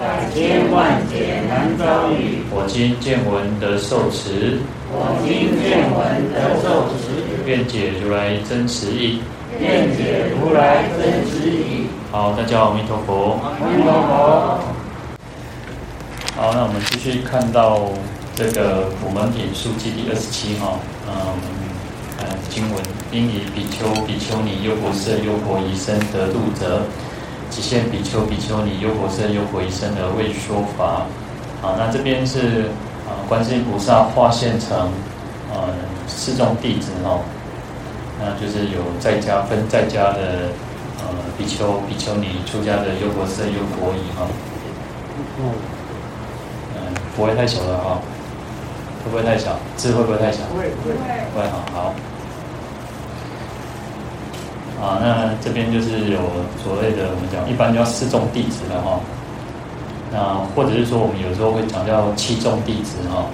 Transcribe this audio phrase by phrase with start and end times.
[0.00, 4.56] 百千万劫难遭遇，我今见闻得受持，
[4.88, 9.20] 我今见闻得受持，愿解如来真实义，
[9.60, 11.84] 愿解如来真实义。
[12.10, 14.58] 好，大家阿弥陀佛，阿弥陀佛。
[16.34, 17.82] 好，那我们继续看到
[18.34, 20.80] 这个《普门品》书记第二十七号，
[21.12, 21.12] 嗯，
[22.16, 22.82] 看经文，
[23.12, 26.80] 应以比丘、比丘尼、优婆塞、优婆夷身得度者。
[27.50, 31.04] 即现比丘、比丘尼、优婆塞、优婆夷身而为说法。
[31.60, 32.70] 啊，那这边是
[33.04, 34.78] 啊，观世音菩萨化现成
[35.52, 35.68] 啊
[36.08, 37.20] 四众弟子哦，
[38.18, 40.48] 那就是有在家分在家的
[41.00, 41.04] 呃
[41.36, 44.24] 比丘、比丘尼，出家的优婆塞、优婆夷哈。
[46.76, 46.80] 嗯，
[47.14, 48.00] 不会太小了哈，
[49.04, 49.58] 会不会太小？
[49.76, 50.38] 字会不会太小？
[50.48, 50.94] 不会不会
[51.34, 51.94] 不会好好。
[54.80, 56.18] 啊，那这边就是有
[56.64, 58.98] 所谓的我们讲，一般叫四众弟子了哈。
[60.10, 63.26] 那或者是说，我们有时候会讲叫七众弟子哈。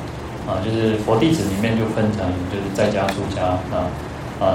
[0.47, 3.43] 啊，就是佛弟子里面就分成，就是在家出家
[3.75, 3.91] 啊
[4.39, 4.55] 啊，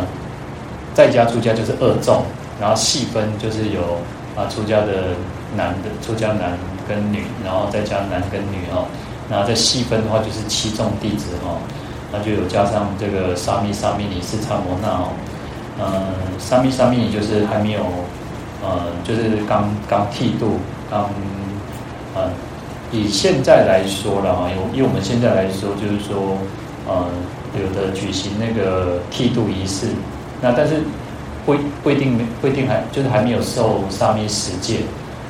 [0.94, 2.24] 在家出家就是二众，
[2.62, 4.00] 然后细分就是有
[4.36, 5.16] 啊出家的
[5.54, 8.86] 男的出家男跟女，然后再加男跟女哈。
[9.30, 11.60] 然后再细分的话就是七众弟子哈，
[12.12, 15.12] 那就有加上这个沙弥、沙弥尼、四叉摩那哦。
[15.84, 15.88] 嗯，
[16.38, 17.82] 沙弥沙弥就是还没有，
[18.62, 20.60] 呃，就是刚刚剃度，
[20.92, 21.10] 刚，
[22.14, 22.30] 呃，
[22.92, 26.38] 以现在来说了哈，以以我们现在来说，就是说，
[26.88, 27.08] 呃，
[27.58, 29.88] 有的举行那个剃度仪式，
[30.40, 30.84] 那但是
[31.48, 34.82] 不不一定不一定还就是还没有受沙弥十戒，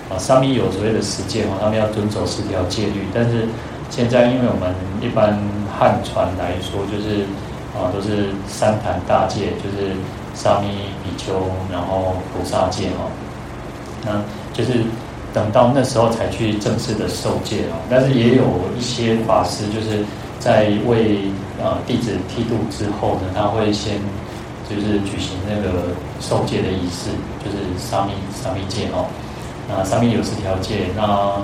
[0.10, 3.48] 啊，沙弥有所谓的十戒哈，他们要遵守十条戒律，但是
[3.90, 5.40] 现在因为我们一般
[5.80, 7.24] 汉传来说，就是
[7.74, 9.96] 啊都是三坛大戒，就是。
[10.34, 10.68] 沙弥、
[11.04, 11.34] 比丘，
[11.72, 13.06] 然后菩萨戒哈，
[14.06, 14.22] 那
[14.54, 14.84] 就是
[15.34, 17.78] 等到那时候才去正式的受戒啊。
[17.90, 18.44] 但是也有
[18.78, 20.04] 一些法师，就是
[20.40, 21.20] 在为
[21.62, 24.00] 呃弟子剃度之后呢，他会先
[24.70, 27.10] 就是举行那个受戒的仪式，
[27.44, 29.06] 就是沙弥沙弥戒哈。
[29.70, 31.38] 那沙弥有十条戒，那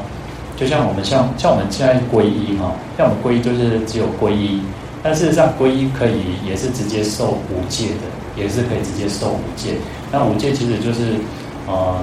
[0.56, 4.62] 就像我们像像我们现在皈依哈，像我们皈依就是只有皈依，
[5.04, 8.17] 但事实上皈依可以也是直接受五戒的。
[8.38, 9.74] 也是可以直接受五戒，
[10.12, 11.16] 那五戒其实就是，
[11.66, 11.98] 呃，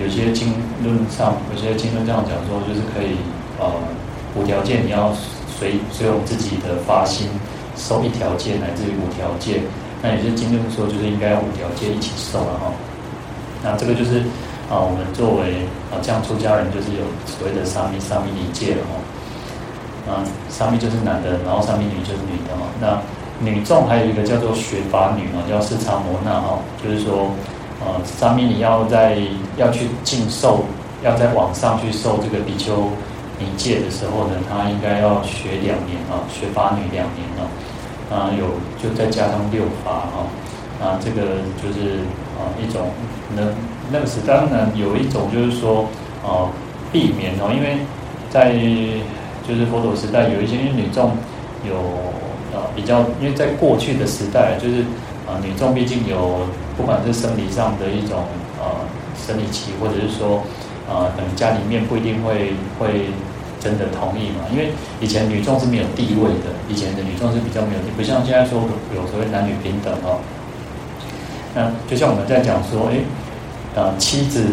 [0.00, 3.16] 有些经论上，有些经论这样讲说，就是可以，
[3.58, 3.66] 呃，
[4.36, 5.12] 五条戒你要
[5.58, 7.26] 随随我们自己的发心
[7.76, 9.60] 受一条戒，乃至于五条戒。
[10.00, 12.72] 那有些经论说，就是应该五条戒一起受了哈。
[13.62, 14.18] 那这个就是，
[14.70, 18.94] 啊、我们作为啊这样出家人，就是有所谓的沙弥沙弥尼戒了哈。
[20.02, 22.66] 啊，沙弥就是男的，然后沙弥女就是女的哈。
[22.80, 22.98] 那
[23.44, 27.28] 女众还有一个叫做学法女啊，叫四叉摩那哈，就是说，
[27.84, 29.18] 呃，上面你要在
[29.56, 30.64] 要去进受，
[31.02, 32.88] 要在网上去受这个比丘
[33.40, 37.42] 尼戒的时候呢，她应该要学两年啊，学法女两年啊，
[38.14, 38.46] 啊有
[38.80, 41.98] 就再加上六法哈，啊这个就是
[42.38, 42.90] 啊一种
[43.34, 43.42] 那
[43.90, 45.86] 那个是当然有一种就是说
[46.24, 46.46] 啊
[46.92, 47.78] 避免哦，因为
[48.30, 48.52] 在
[49.48, 51.10] 就是佛陀时代有一些因为女众
[51.68, 51.74] 有。
[52.74, 54.82] 比较，因为在过去的时代，就是
[55.26, 56.46] 啊，女众毕竟有
[56.76, 58.24] 不管是生理上的一种
[58.58, 58.84] 啊
[59.26, 60.42] 生理期，或者是说
[60.88, 63.06] 啊，可能家里面不一定会会
[63.60, 64.44] 真的同意嘛。
[64.52, 64.70] 因为
[65.00, 68.62] 以前女众是没有地位的，以前的女众是比较没有，不像现在说
[68.94, 70.18] 有所谓男女平等哦。
[71.54, 74.44] 那就像我们在讲说，哎，啊，妻子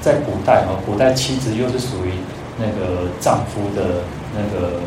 [0.00, 2.12] 在古代哈，古代妻子又是属于
[2.58, 4.02] 那个丈夫的
[4.34, 4.80] 那个。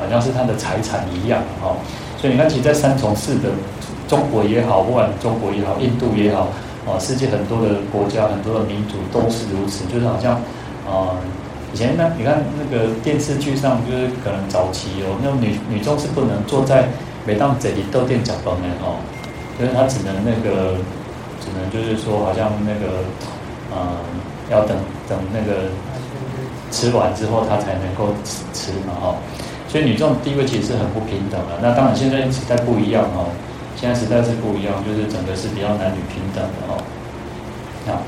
[0.00, 1.76] 好像是他的财产一样哈，
[2.20, 3.50] 所以你看，其实，在三从四的
[4.08, 6.48] 中国也好，不管中国也好，印度也好，
[6.86, 10.34] 啊，世界很多的国家、很多的民族都是如此，就是好像
[10.86, 11.16] 啊，
[11.72, 16.88] 以前呢，你看那个电视剧上，就是可能早期有那女女众是不能坐在
[17.24, 18.96] 每当这里豆店讲崩的哈，
[19.58, 20.74] 就是她只能那个，
[21.40, 23.02] 只能就是说，好像那个，
[23.74, 23.98] 啊，
[24.50, 24.76] 要等
[25.08, 25.62] 等那个
[26.70, 29.14] 吃完之后，她才能够吃吃嘛哈。
[29.72, 31.56] 所以女众地位其实是很不平等的。
[31.62, 33.32] 那当然现在时代不一样哦，
[33.74, 36.76] 现在时代是不一样，就是整个是比较男女平等的哦。
[37.88, 38.04] 啊，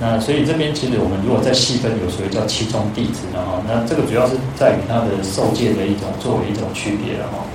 [0.00, 7.46] 那所以这边其实我们如果再细分，有所谓叫七宗弟子的哈，那这个主要是在于它的受戒的一种作为一种区别了哈。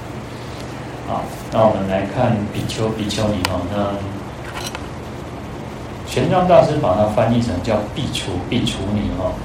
[1.06, 3.92] 好，那我们来看比丘、比丘尼哈，那
[6.08, 9.36] 玄奘大师把它翻译成叫比丘、比丘尼哈。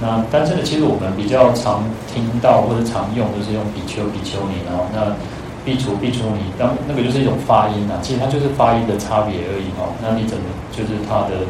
[0.00, 4.84] 那但是呢，其实我们比较常听到或者常用就是用比丘、比丘尼然后。
[4.94, 5.14] 那
[5.60, 9.92] 苾刍、苾刍尼，当那个就是一种发音啊，其实它就是发音的差别而已哈。
[10.00, 10.42] 那你怎么
[10.72, 11.44] 就是它的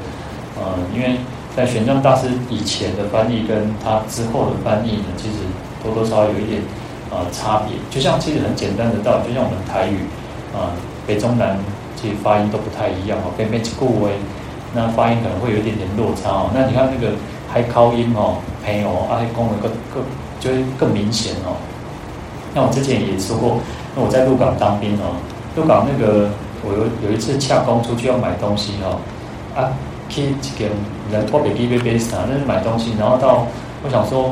[0.59, 1.15] 呃，因为
[1.55, 5.47] 在玄奘大师以前的翻译跟他之后的翻译呢，其实
[5.81, 6.61] 多多少少有一点
[7.09, 7.79] 呃差别。
[7.89, 10.03] 就像其实很简单的道理，就像我们台语
[10.51, 10.75] 啊、
[11.07, 11.57] 北中南
[11.95, 14.11] 其实发音都不太一样哦，北美几顾威，
[14.75, 16.51] 那发音可能会有一点点落差哦。
[16.53, 17.15] 那你看那个
[17.53, 20.05] 海口音哦，朋友啊，讲的更更
[20.39, 21.57] 就会更明显哦。
[22.55, 23.59] 那我之前也说过。
[23.97, 25.19] 那我在鹿港当兵哦，
[25.57, 26.31] 鹿港那个
[26.63, 28.99] 我有有一次洽公出去要买东西哦，
[29.57, 29.75] 啊，
[30.09, 30.71] 去一间
[31.11, 33.45] 人货比比比啥，那是买东西，然后到
[33.83, 34.31] 我想说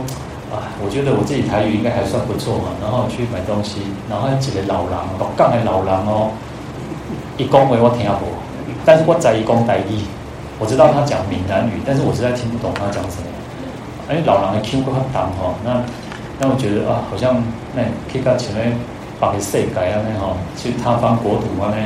[0.55, 6.31] 啊，我觉得我自己台语应该还算不错嘛，然后去买东西，然后几个老人，鹿港的老人哦，
[7.37, 8.31] 一讲话我听不，
[8.87, 10.07] 但是我在一讲台语，
[10.59, 13.29] 我知道他讲闽南语，但是我实在听不懂他讲什么，
[14.11, 15.83] 因为老人的腔很重哦，那
[16.41, 17.43] 那我觉得啊，好像
[17.75, 17.83] 那
[18.13, 18.77] 可以到前面。
[19.21, 21.83] 把个世界啊，那哈去他方国土啊，那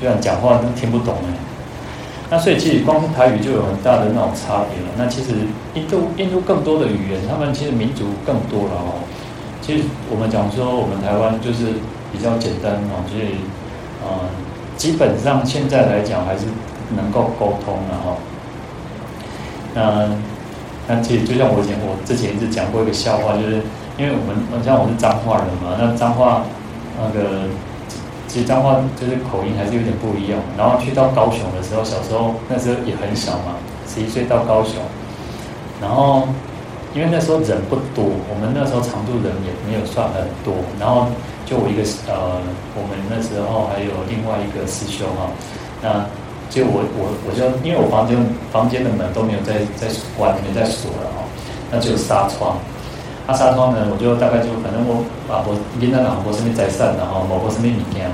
[0.00, 1.30] 虽然讲话都听不懂哎。
[2.28, 4.90] 那所以其实光是台语就有很大的那种差别了。
[4.98, 8.98] 那其实印度印度更多的语言，他们其实民族更多了哦。
[9.60, 11.78] 其实我们讲说我们台湾就是
[12.10, 13.46] 比较简单哦，所以
[14.02, 14.26] 呃
[14.76, 16.46] 基本上现在来讲还是
[16.96, 18.16] 能够沟通了哈。
[19.74, 20.08] 那
[20.88, 23.62] 那其实就像我以前我之前一直讲过一个笑话，就是
[23.96, 26.42] 因为我们像我是彰化人嘛，那彰化。
[26.94, 27.48] 那个
[28.28, 30.38] 其实彰化就是口音还是有点不一样。
[30.58, 33.56] 然后去到高雄的时候，小时候那时候也很小嘛，
[33.88, 34.76] 十一岁到高雄。
[35.80, 36.28] 然后
[36.94, 40.54] 因为那时候人不多，我们那时候常住人也没有算很多。
[40.78, 41.08] 然后
[41.46, 42.38] 就我一个呃，
[42.76, 45.32] 我们那时候还有另外一个师兄哈，
[45.80, 46.04] 那
[46.52, 48.14] 就我我我就因为我房间
[48.52, 49.88] 房间的门都没有在在
[50.18, 51.24] 关，没在锁了哦，
[51.70, 52.58] 那就纱窗。
[53.26, 55.00] 那纱窗呢，我就大概就反正我
[55.32, 58.10] 啊，我跟他老婆身边在散的哈，老婆身边里面。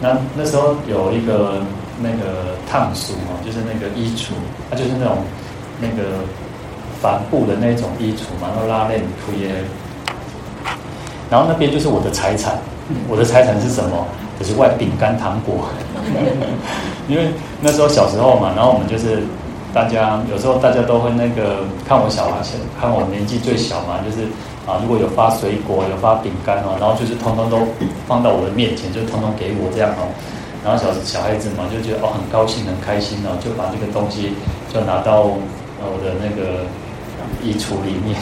[0.00, 1.60] 那那时候有一个
[2.00, 4.32] 那个烫书哦，就是那个衣橱，
[4.70, 5.18] 它就是那种
[5.80, 6.24] 那个
[7.02, 9.52] 帆布的那种衣橱嘛，然后拉链铺耶。
[11.28, 12.56] 然后那边就是我的财产，
[13.08, 14.06] 我的财产是什么？
[14.38, 15.68] 就是外饼干糖果。
[17.08, 17.30] 因为
[17.60, 19.22] 那时候小时候嘛，然后我们就是。
[19.74, 22.40] 大家有时候大家都会那个看我小孩，
[22.80, 24.24] 看我年纪最小嘛，就是
[24.64, 27.58] 啊，如果有发水果，有发饼干哦，然后就是通通都
[28.08, 30.08] 放到我的面前，就通通给我这样哦。
[30.64, 34.32] 然后小小孩子嘛，就觉得哦很高兴很开心哦，就把这个东西
[34.72, 36.64] 就拿到我的那个
[37.44, 38.16] 衣橱里面，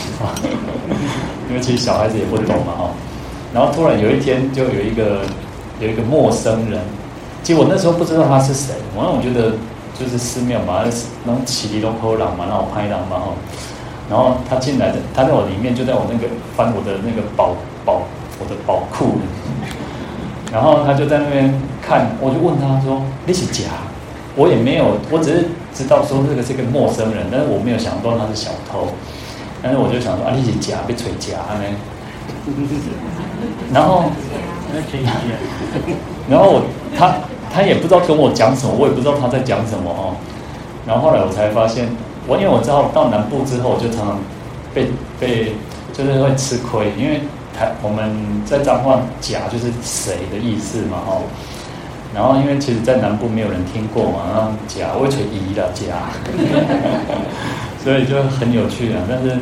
[1.49, 2.91] 因为其实小孩子也不懂嘛哈。
[3.55, 5.21] 然后突然有一天，就有一个
[5.85, 6.81] 有一个陌生人，
[7.43, 9.53] 其实我那时候不知道他是谁，我让我觉得。
[9.97, 10.83] 就是寺庙嘛，
[11.23, 13.35] 那种起立龙口廊嘛，让我拍廊嘛吼。
[14.11, 16.27] 然后他进来的，他在我里面，就在我那个
[16.57, 17.55] 翻我的那个宝
[17.85, 18.03] 宝，
[18.41, 19.19] 我的宝库。
[20.51, 23.71] 然后他就在那边看，我就问他说：“你是假？”
[24.35, 28.89] 我也没有，我只是知道说这个是个陌生人，但是我没有想到他是小偷。
[29.63, 31.63] 但是我就想说：“啊，你是假，被锤假呢？”
[33.73, 34.11] 然后，
[36.29, 36.63] 然后我
[36.97, 37.15] 他。
[37.55, 40.17] 他也不知道跟我讲什么，我也不知道他在讲什么哦。
[40.85, 41.87] 然后后来我才发现，
[42.27, 44.19] 我因为我知道到南部之后，我就常常
[44.75, 44.89] 被
[45.21, 45.53] 被
[45.93, 47.21] 就是会吃亏，因为
[47.57, 48.11] 台我们
[48.45, 51.23] 在彰化假就是谁的意思嘛哦。
[52.13, 56.11] 然后因为其实，在南部没有人听过嘛，然后假我吹一的假，
[57.85, 59.07] 所以就很有趣啊。
[59.09, 59.39] 但是。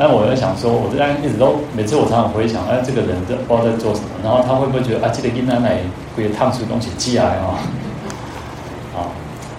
[0.00, 5.76] 哎，我在想说，我这样一直都每次我常常回想，哎，这个人在不知道在做什么，然后他会不会觉得啊，这个跟奶奶
[6.16, 7.60] 会烫出东西寄来啊？
[8.96, 9.12] 啊，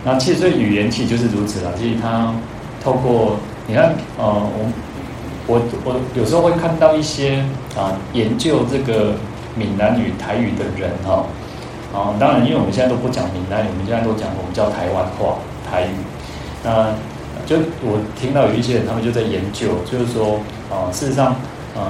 [0.04, 1.70] 那其实这语言其实就是如此了。
[1.78, 2.34] 其实他
[2.84, 4.42] 透过你看，呃，
[5.46, 7.46] 我我我有时候会看到一些
[7.78, 9.14] 啊研究这个
[9.54, 11.24] 闽南语、台语的人哈，
[11.94, 15.38] 啊，当然因为我们现在都不讲闽南语，我们现在都讲我们叫台湾话、
[15.70, 15.94] 台语，
[16.64, 16.88] 那。
[17.52, 20.40] 就我听到有一些人，他们就在研究，就是说，
[20.72, 21.36] 啊、事实上，
[21.76, 21.84] 呃，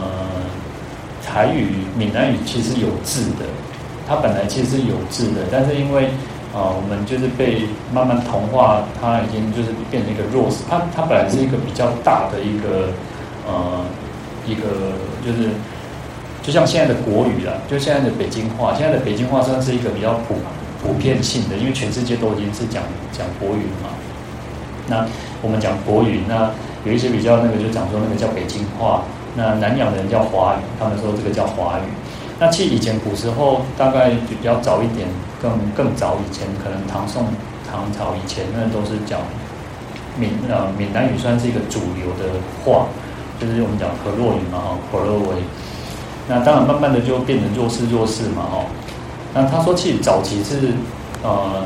[1.23, 3.45] 台语、闽南语其实有字的，
[4.07, 6.05] 它本来其实是有字的，但是因为，
[6.49, 7.61] 啊、我们就是被
[7.93, 10.63] 慢慢同化，它已经就是变成一个弱势。
[10.67, 12.89] 它它本来是一个比较大的一个，
[13.45, 13.85] 呃，
[14.47, 15.49] 一个就是，
[16.41, 20.37] 就像现在的国语啦，就现在的北京话，现在的北京话算是一个比较普
[20.81, 22.81] 普遍性的，因为全世界都已经是讲
[23.13, 23.93] 讲国语嘛。
[24.87, 25.05] 那
[25.41, 26.51] 我们讲国语，那
[26.83, 29.03] 有一些比较那个就讲说那个叫北京话，
[29.35, 31.83] 那南洋的人叫华语，他们说这个叫华语。
[32.39, 35.07] 那其实以前古时候大概比较早一点，
[35.41, 37.25] 更更早以前，可能唐宋
[37.69, 39.19] 唐朝以前，那都是讲
[40.17, 42.33] 闽呃闽南语，算是一个主流的
[42.65, 42.87] 话，
[43.39, 45.43] 就是我们讲河洛语嘛，哈，河洛语。
[46.27, 48.65] 那当然慢慢的就变成弱势弱势嘛，哈。
[49.33, 50.73] 那他说其实早期是
[51.23, 51.63] 呃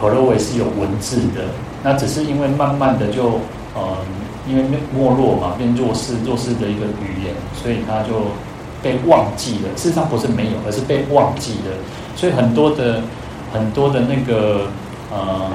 [0.00, 1.46] 河洛语是有文字的，
[1.84, 3.38] 那只是因为慢慢的就
[3.76, 3.98] 呃
[4.48, 8.32] 因为没没落嘛，变弱势弱势的一个语言，所以他就。
[8.84, 11.72] 被忘记了，事实上不是没有，而是被忘记了。
[12.14, 13.00] 所以很多的
[13.50, 14.66] 很多的那个
[15.10, 15.50] 呃，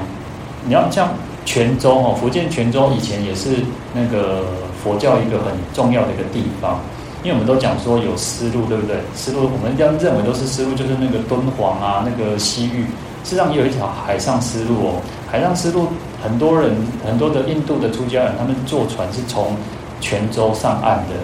[0.66, 1.10] 你要像
[1.44, 3.58] 泉州哦，福建泉州以前也是
[3.94, 4.42] 那个
[4.82, 6.80] 佛教一个很重要的一个地方，
[7.22, 8.96] 因为我们都讲说有丝路，对不对？
[9.14, 12.82] 丝路我们这样认为都是丝路，就是那个敦煌啊，那个西域，
[13.22, 15.00] 事实上也有一条海上丝路哦。
[15.30, 15.88] 海上丝路
[16.22, 16.74] 很多人
[17.06, 19.54] 很多的印度的出家人，他们坐船是从
[20.00, 21.14] 泉州上岸的。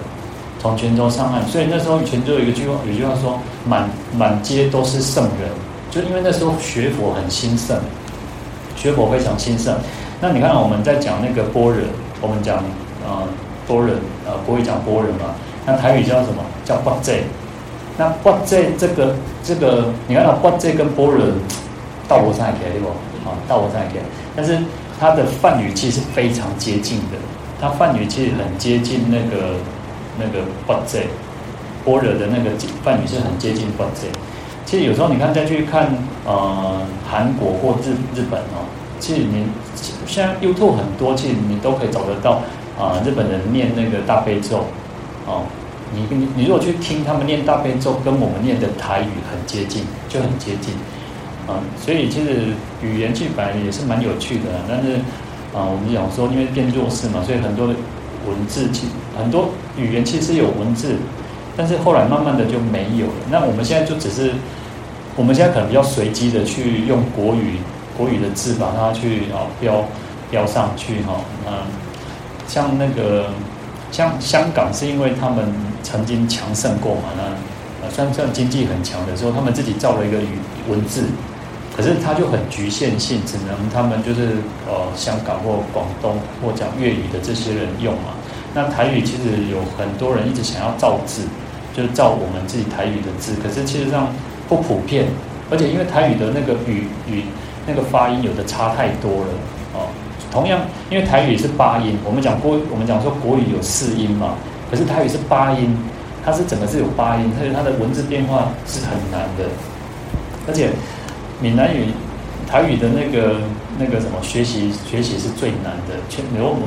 [0.59, 5.51] 从泉州上岸，所以那时候泉州有一个句话，有句话说满满街都是圣人，
[5.91, 7.77] 就因为那时候学佛很兴盛，
[8.75, 9.77] 学佛非常兴盛。
[10.21, 11.85] 那你看我们在讲那个波人，
[12.23, 12.57] 我们讲
[13.07, 13.23] 呃
[13.69, 13.97] 波人
[14.27, 15.37] 呃不会讲波人嘛，
[15.67, 16.43] 那台语叫什么？
[16.65, 17.25] 叫八戒。
[17.99, 21.27] 那八戒这个这个，你看到八戒跟般若
[22.09, 22.89] 道不上来对不？
[23.27, 23.91] 啊，道不上来，
[24.35, 24.59] 但是
[24.99, 27.19] 它的梵语其实是非常接近的，
[27.61, 29.57] 它梵语其实很接近那个。
[30.19, 31.03] 那个般若，
[31.85, 34.11] 般若的那个梵语是很接近般若。
[34.65, 35.91] 其实有时候你看再去看
[36.25, 38.65] 呃韩国或日日本哦，
[38.99, 39.45] 其实你
[40.07, 42.41] 现在 YouTube 很多，其实你都可以找得到
[42.81, 44.65] 啊、日本人念那个大悲咒
[45.27, 45.43] 哦。
[45.93, 50.73] 你你你如果去听他们念大悲咒，跟我们念的台语很接近，就很接近
[51.47, 52.49] 啊、所以其实
[52.83, 54.97] 语言去摆也是蛮有趣的，但是
[55.55, 57.75] 啊、我们讲说因为变弱势嘛，所以很多的。
[58.27, 60.97] 文字其很多语言其实有文字，
[61.57, 63.13] 但是后来慢慢的就没有了。
[63.31, 64.33] 那我们现在就只是，
[65.15, 67.59] 我们现在可能比较随机的去用国语
[67.97, 69.85] 国语的字把它去啊标
[70.29, 71.21] 标上去哈。
[71.47, 71.53] 嗯，
[72.49, 73.27] 像那个
[73.93, 80.27] 像香港是因为他们曾经强盛过嘛，那算算经济很强的时候，他们自己造了一个语
[80.69, 81.05] 文字，
[81.77, 88.17] 可是它就很局限性，只能他们就是呃香港或广东或讲粤语的这些人用嘛。
[88.55, 91.23] 那台语其实有很多人一直想要造字，
[91.75, 94.09] 就是造我们自己台语的字，可是其实上
[94.49, 95.05] 不普遍，
[95.51, 97.25] 而且因为台语的那个语语
[97.67, 99.29] 那个发音有的差太多了
[99.75, 99.89] 哦。
[100.33, 104.35] 同样，因为台语是八音，我们讲国我们讲说国语有四音嘛，
[104.71, 105.77] 可是台语是八音，
[106.25, 109.45] 它是整个是有八音，所以它的文字变化是很难的。
[110.49, 110.71] 而且
[111.41, 111.87] 闽南语、
[112.49, 113.37] 台语的那个
[113.79, 116.63] 那个什么学习学习是最难的，全比如我们。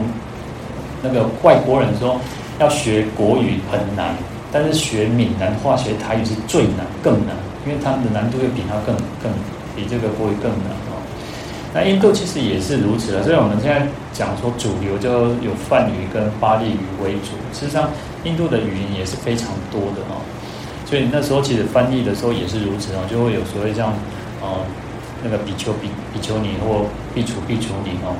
[1.01, 2.19] 那个外国人说
[2.59, 4.13] 要学国语很难，
[4.51, 7.33] 但是学闽南话、学台语是最难、更难，
[7.65, 9.31] 因为他们的难度又比他更更
[9.77, 10.99] 比这个国语更难哦。
[11.73, 17.89] 那印度其实也是如此的，所以我们现在讲说主流就有梵语跟巴利语为主，实际上
[18.25, 20.19] 印度的语言也是非常多的哦。
[20.85, 23.93] 所以那时候其实翻译的时候也是如此哦，就会有所谓这样
[24.41, 24.65] 哦，
[25.23, 28.15] 那个比丘比比丘尼或比丘比丘尼哦，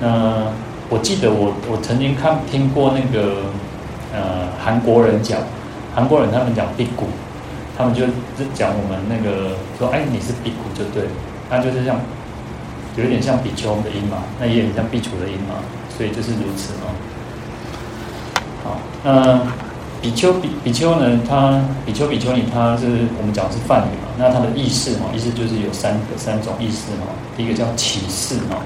[0.00, 0.52] 那。
[0.88, 3.50] 我记得我我曾经看听过那个
[4.14, 5.40] 呃韩国人讲，
[5.92, 7.08] 韩国人他们讲比古，
[7.76, 8.04] 他们就
[8.54, 11.08] 讲我们那个说哎你是比古就对，
[11.50, 11.98] 那就是像
[12.94, 15.56] 有一点像比丘的音嘛，那也很像比丘的音嘛，
[15.90, 16.94] 所以就是如此哦。
[18.62, 19.40] 好，那
[20.00, 22.86] 比丘比比丘呢，他比丘比丘尼他是
[23.18, 28.56] 我们讲是梵语嘛，那它的意思嘛，意思就是有三个三种意思嘛，第一个叫乞士嘛。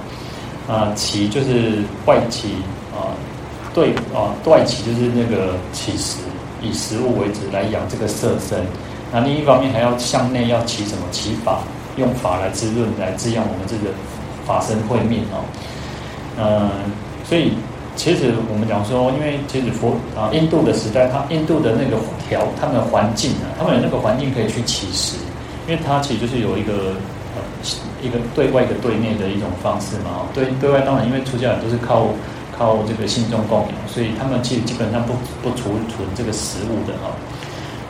[0.69, 2.51] 啊，起就是外起
[2.95, 3.11] 啊，
[3.75, 6.19] 对啊，外起就是那个起食，
[6.63, 8.65] 以食物为主来养这个色身。
[9.11, 11.03] 那另一方面还要向内要起什么？
[11.11, 11.59] 起法，
[11.97, 13.93] 用法来滋润，来滋养我们这个
[14.47, 15.43] 法身慧命哦。
[16.39, 16.71] 嗯，
[17.25, 17.55] 所以
[18.01, 25.19] 其实我们讲说，因为其实佛啊，印度的时代，它印度的那个条，他们的环境啊，他们有那个环境可以去乞食，
[25.69, 26.97] 因为它其实就是有一个
[27.37, 27.45] 呃。
[28.03, 32.07] 一个对外一个对内的一种方式嘛，对对外当然因为出家人都是靠
[32.57, 37.13] 靠这个信众供养，所以他们其实基本上不不储存这个食物的哈。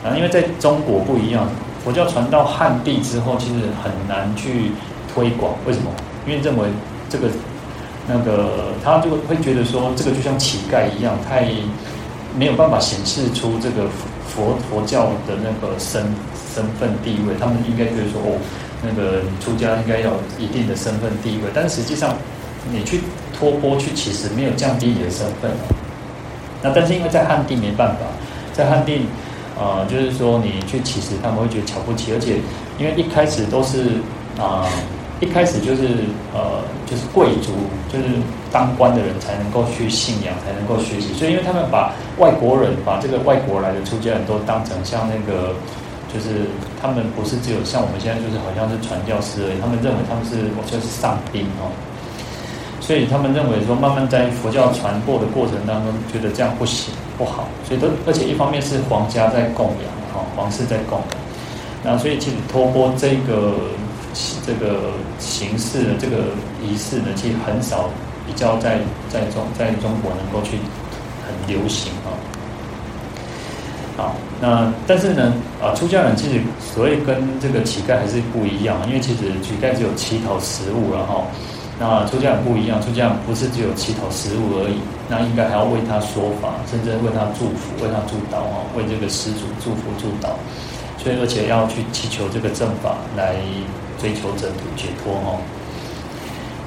[0.03, 1.47] 啊，因为在中国不一样，
[1.81, 4.73] 佛教传到汉地之后，其实很难去
[5.13, 5.53] 推广。
[5.65, 5.89] 为什么？
[6.27, 6.67] 因为认为
[7.07, 7.29] 这个
[8.07, 11.47] 那个他就会觉得说，这个就像乞丐一样，太
[12.37, 13.89] 没有办法显示出这个
[14.27, 16.03] 佛佛教的那个身
[16.53, 17.35] 身份地位。
[17.39, 18.37] 他们应该觉得说哦。
[18.83, 22.15] 那个你出家应该有一定的身份地位，但实际上，
[22.71, 22.99] 你去
[23.37, 25.69] 托钵去乞食，没有降低你的身份哦。
[26.63, 27.99] 那但是因为在汉地没办法，
[28.53, 29.05] 在汉地，
[29.55, 32.37] 呃，就是说你去乞食，他们会觉得瞧不起，而且
[32.79, 34.01] 因为一开始都是
[34.39, 34.65] 啊。
[35.21, 35.83] 一开始就是
[36.33, 37.53] 呃，就是贵族，
[37.93, 38.05] 就是
[38.51, 41.13] 当官的人才能够去信仰，才能够学习。
[41.13, 45.53] 所以，因为他们把外国人，把这个外国来的出家人都当成像那个，
[46.11, 46.49] 就是
[46.81, 49.61] 他们不是只有像我们现在就是好像是传教士而已。
[49.61, 51.69] 他们认为他们是就是上宾哦。
[52.81, 57.47] 所以他们认为说，慢慢在佛教传播的过程当中，觉得这样不行不好。
[57.63, 61.07] 所以都而且一方面是皇家在供养哈，皇室在供养。
[61.83, 63.53] 那所以其实托钵这个。
[64.45, 66.17] 这个形式的这个
[66.61, 67.89] 仪式呢，其实很少
[68.27, 70.57] 比较在在中在中国能够去
[71.25, 72.11] 很流行啊。
[73.97, 81.23] 好，那但是呢，啊，出家人其实所谓跟这个乞丐还是不一样，因为其实乞丐只有乞讨食物了哈。
[81.79, 90.31] 那出家人不一样，出家人不是只有乞讨食物而已，那应该还要为他说法，甚至为他祝福，为他祝祷啊，为这个施主祝福祝祷。
[90.97, 93.35] 所以而且要去祈求这个正法来。
[94.01, 95.37] 追求者的解脱哦，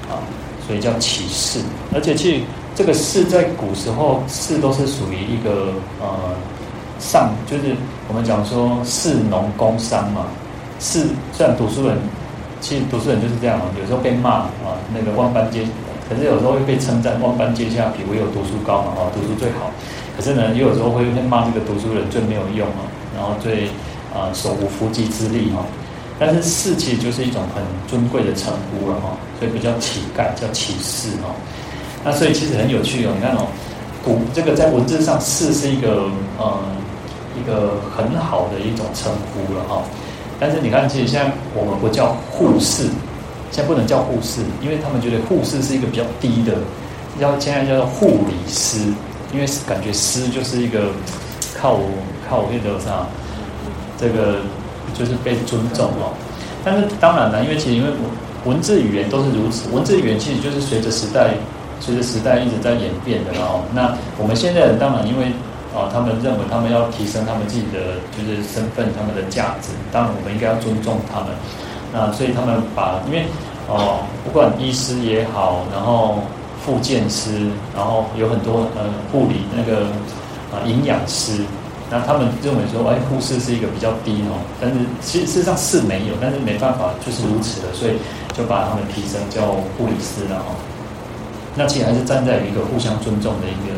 [0.09, 0.23] 啊，
[0.67, 1.59] 所以叫起誓，
[1.93, 2.41] 而且其实
[2.77, 6.07] 这个誓在古时候誓都是属于一个呃
[7.01, 7.75] 上，就是
[8.07, 10.27] 我们讲说士农工商嘛。
[10.79, 11.97] 誓虽然读书人，
[12.61, 14.31] 其实读书人就是这样，有时候被骂
[14.63, 15.67] 啊，那个万般皆，
[16.09, 19.71] 可是有时候会被称赞万般皆下品，唯有读书高嘛，哦，读书最好。
[20.17, 22.87] 可是呢，又有时候会被骂这个读书人最没有用啊，
[23.17, 23.67] 然后最
[24.15, 25.65] 啊手无缚鸡之力哈。
[26.17, 31.35] 但是士其实就是一种很尊贵的称呼了哈，所以比较乞丐叫起誓哈。
[32.05, 33.49] 那所以其实很有趣哦，你看哦，
[34.05, 36.61] 古这个在文字上士是一个呃
[37.37, 39.83] 一个很好的一种称呼了哈。
[40.39, 42.85] 但是你看，其实现在我们不叫护士，
[43.51, 46.55] 现在不能叫护士，因为他们觉得护士是一个比较低的，
[47.19, 48.79] 要现在叫做护理师，
[49.33, 50.93] 因为感觉师就是一个
[51.61, 51.81] 靠
[52.29, 53.05] 靠那个啥
[53.99, 54.39] 这个。
[54.93, 56.13] 就是被尊重哦，
[56.65, 57.91] 但是当然了，因为其实因为
[58.45, 61.35] 文字语言都是如此，文字语言其实就是随着时代，
[61.81, 63.65] 随着时代一直在演变的哦。
[63.73, 65.33] 那我们现在当然因为
[65.75, 71.31] 啊，他们认为他们要提升他们自己的就是身份，他们的价值，当然我们应该要尊重他们。
[71.93, 73.25] 那所以他们把因为
[73.67, 76.19] 哦，不管医师也好，然后
[76.65, 79.87] 复健师，然后有很多呃护理那个
[80.53, 81.33] 啊营养师。
[81.95, 88.03] 那他们认为说，哎，护士是一个比较低哦，但是其实事实上是没有，但是没办法，就是如此的，所以
[88.35, 90.59] 就把他们提升叫护理师了哦。
[91.55, 93.71] 那其实还是站在一个互相尊重的一个，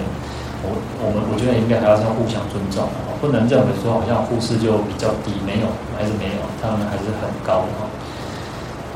[0.65, 0.73] 我
[1.05, 7.85] 我们我觉得应该还要互相尊重的哦，不能认为说好像护士就比较低，没有，还是没有，他们还是很高的哦。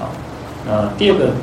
[0.01, 0.09] 好，
[0.65, 1.37] 那第二个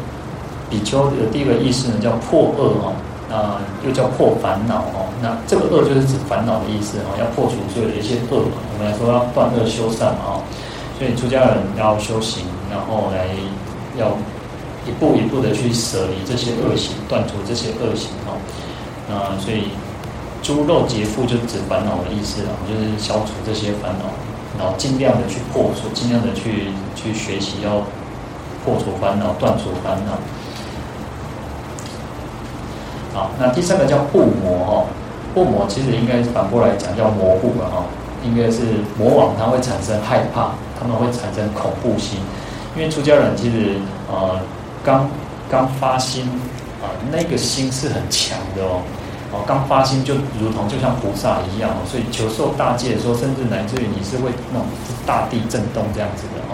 [0.67, 2.97] 比丘的第二个意思呢，叫破恶哦。
[3.31, 5.11] 啊，又叫破烦恼哦。
[5.21, 8.57] 那这个恶就是指烦恼的意思哦，要破除所有的一些恶嘛。
[8.71, 10.43] 我们来说要断恶修善嘛哦。
[10.97, 13.27] 所以出家人要修行，然后来
[13.99, 14.17] 要
[14.87, 18.39] 一步一步的去舍离这些恶行，断除这些恶行哦。
[19.11, 19.69] 啊，所以
[20.41, 24.09] 诸肉劫富就指烦恼的意思啊，就是消除这些烦恼，
[24.57, 27.83] 然后尽量的去破除，尽量的去去学习，要
[28.63, 30.17] 破除烦恼，断除烦恼。
[33.17, 34.85] 好，那第三个叫怖魔哈，
[35.33, 37.83] 怖魔其实应该反过来讲叫魔怖了哈，
[38.23, 38.61] 应该是
[38.95, 42.19] 魔王他会产生害怕，他们会产生恐怖心，
[42.75, 43.77] 因为出家人其实
[44.07, 44.39] 呃
[44.83, 45.09] 刚
[45.49, 46.29] 刚发心
[46.79, 48.81] 啊、那个心是很强的哦，
[49.31, 54.67] 哦刚发心就如同就像菩萨一样，所以求受大戒的时候，甚至乃至于你是会那种
[55.07, 56.53] 大地震动这样子的哦，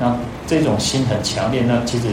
[0.00, 0.16] 那
[0.46, 2.06] 这种心很强烈，那其实。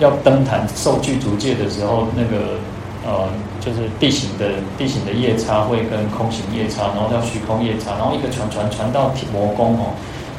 [0.00, 2.58] 要登坛受具足戒的时候，那个
[3.06, 3.28] 呃，
[3.60, 9.92] 就是地行的地行的夜叉会跟空行夜叉，然后叫虚空夜叉，然后一个传传传到魔宫哦，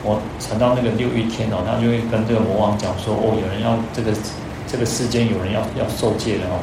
[0.03, 4.11] 我传到那个六欲天哦，他就会跟这个魔王讲说，哦，有人要这个
[4.67, 6.57] 这个世间有人要要受戒的哦，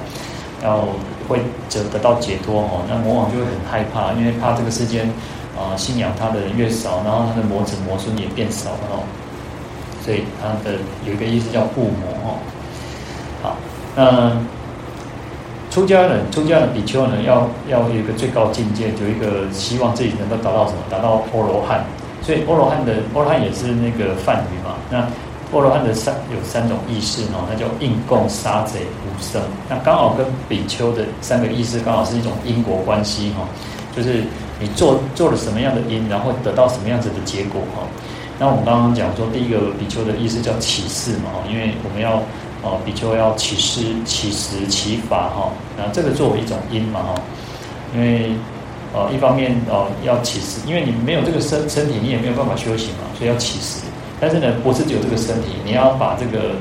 [0.63, 0.89] 要
[1.29, 1.39] 会
[1.71, 5.09] 得得到解脱哦，那魔王就会很害怕，因为怕这个世间
[5.57, 9.07] 啊、信仰他的人越少，然后他的魔子魔孙也变少了哦，
[10.05, 12.39] 所以他的有一个意思叫护魔哦。
[13.43, 13.57] 好，
[13.97, 14.33] 那
[15.69, 20.79] 出家人、出家人比丘呢，要要有一个最高境界，有一个希望自己能够达到什么？
[20.89, 21.85] 达到阿罗汉。
[22.23, 24.77] 所以阿罗汉的阿罗汉也是那个梵语嘛。
[24.91, 29.43] 那阿罗汉的三有三种意思哦，那叫应供、杀贼、无生。
[29.69, 33.43] 那刚好跟比丘的三个意思刚好是一种因果关系哈，
[33.97, 34.23] 就是
[34.61, 37.83] 你做做了什么样的因，然后得到什么样子的结果哈。
[38.39, 42.23] 那我们刚刚讲说，第一个比丘的意思叫起誓嘛，因为我们要。
[42.63, 47.15] 哦，比丘要起施、起食、起法哈，那这个作为一种因嘛哈，
[47.93, 48.31] 因为
[48.95, 53.83] 呃一方面哦要起食，因为你没有这个身身体，你也没有办法修行嘛，所以要起食。
[54.21, 56.55] 但是呢，不是只有这个身体，你要把这个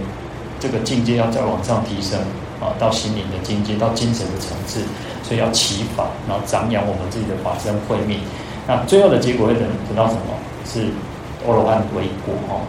[0.59, 2.19] 这个境界要再往上提升
[2.59, 4.81] 啊，到心灵的境界，到精神的层次，
[5.21, 8.19] 所以要起法，然后长养我们自己的法身慧命。
[8.65, 10.33] 那最后的结果会等等到什么？
[10.65, 10.87] 是
[11.45, 12.61] 阿罗汉为果哈。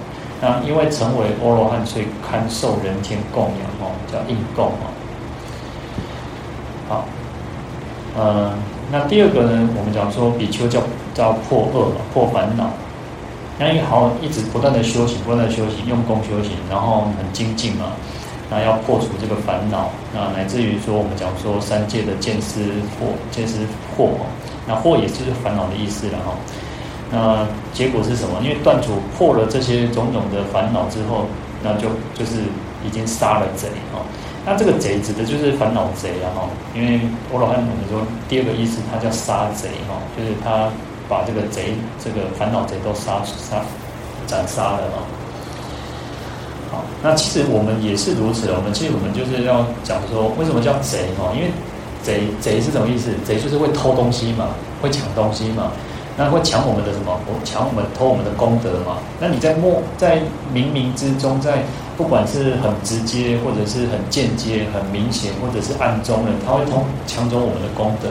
[0.42, 4.90] 那因为成为阿罗汉，所以堪受人天供养哦，叫应供哦。
[6.88, 7.04] 好，
[8.18, 8.52] 呃，
[8.90, 10.82] 那第二个呢，我们讲说比丘叫
[11.14, 12.70] 叫破恶破烦恼。
[13.56, 17.92] 那因为好一直不断的修行，不断的修行，用功修行，然后很精进嘛。
[18.50, 22.64] 那要破除这个烦恼，那乃至于说我们讲说三界的见思
[22.98, 23.60] 破，见思
[23.96, 24.10] 破，
[24.66, 26.34] 那破也就是烦恼的意思了哈。
[27.12, 28.40] 那结果是什么？
[28.42, 31.26] 因为断除破了这些种种的烦恼之后，
[31.62, 32.40] 那就就是
[32.82, 34.00] 已经杀了贼哈。
[34.46, 36.48] 那这个贼指的就是烦恼贼啊哈。
[36.74, 36.98] 因为
[37.30, 40.70] 阿罗汉我们说第二个意思，它叫杀贼哈，就是他
[41.06, 43.60] 把这个贼这个烦恼贼都杀杀
[44.26, 45.04] 斩杀了啊。
[46.72, 48.54] 好，那其实我们也是如此的。
[48.56, 51.30] 我们其实我们就是要讲说，为什么叫贼哈？
[51.36, 51.52] 因为
[52.02, 53.10] 贼贼是什么意思？
[53.22, 54.48] 贼就是会偷东西嘛，
[54.80, 55.72] 会抢东西嘛。
[56.16, 57.18] 那会抢我们的什么？
[57.44, 58.98] 抢我们偷我们的功德嘛？
[59.18, 60.18] 那你在默在
[60.52, 61.64] 冥冥之中，在
[61.96, 68.08] 不管是很直接，或者是很间接、很明显，或者是暗中的，他会偷抢走我们的功德。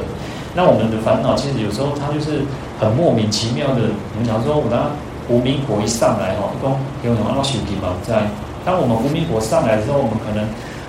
[0.53, 2.41] 那我们的烦恼其实有时候它就是
[2.79, 3.81] 很莫名其妙的。
[4.11, 4.91] 我们讲说，我当
[5.29, 7.93] 无明火一上来哈，说有什么要修的嘛？
[8.03, 8.27] 在
[8.65, 10.43] 当我们无明火上来的时候，我们可能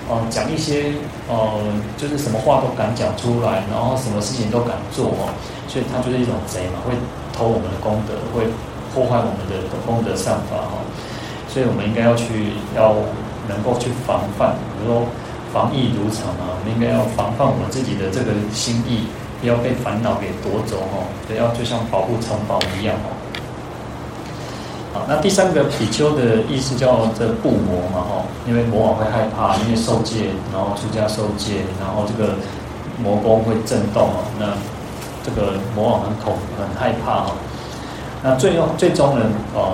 [0.09, 0.91] 哦讲一些
[1.29, 1.59] 呃
[1.97, 5.31] 就是什么话都敢讲出来，然后什么事情都敢做哦。
[5.67, 6.93] 所以他就是一种贼嘛，会
[7.31, 8.45] 偷我们的功德，会
[8.93, 10.83] 破坏我们的功德善法哈。
[11.47, 12.93] 所以我们应该要去，要
[13.47, 15.07] 能够去防范，比如说
[15.53, 19.07] 防疫如常啊，我们应该要防范我们自己的这个心意，
[19.39, 21.07] 不要被烦恼给夺走哈。
[21.27, 23.22] 对，要就像保护城堡一样哦。
[24.93, 32.35] 好，那第三个比丘的意思叫这布魔嘛哈，因为魔王会害怕，因为受戒，然后出家受戒，然后这个
[33.01, 34.47] 魔宫会震动啊，那。
[35.25, 37.31] 这个魔王很恐很害怕哈，
[38.21, 39.25] 那最后最终呢，
[39.55, 39.71] 呃，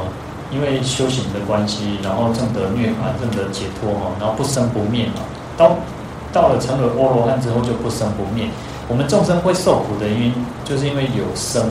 [0.51, 5.23] 因为修行的关系，然后证得涅槃，证得解脱哈，然后不生不灭嘛。
[5.57, 5.71] 到
[6.31, 8.47] 到了成了阿罗汉之后就不生不灭。
[8.87, 11.67] 我们众生会受苦的原因，就是因为有生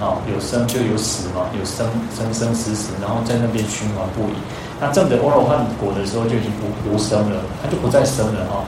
[0.00, 4.36] 啊，有生就有死嘛，有生生生死死，然后在那边循环不已。
[4.80, 8.64] 那证得阿罗汉果的时候就已经无无生了，他就不再生了哈。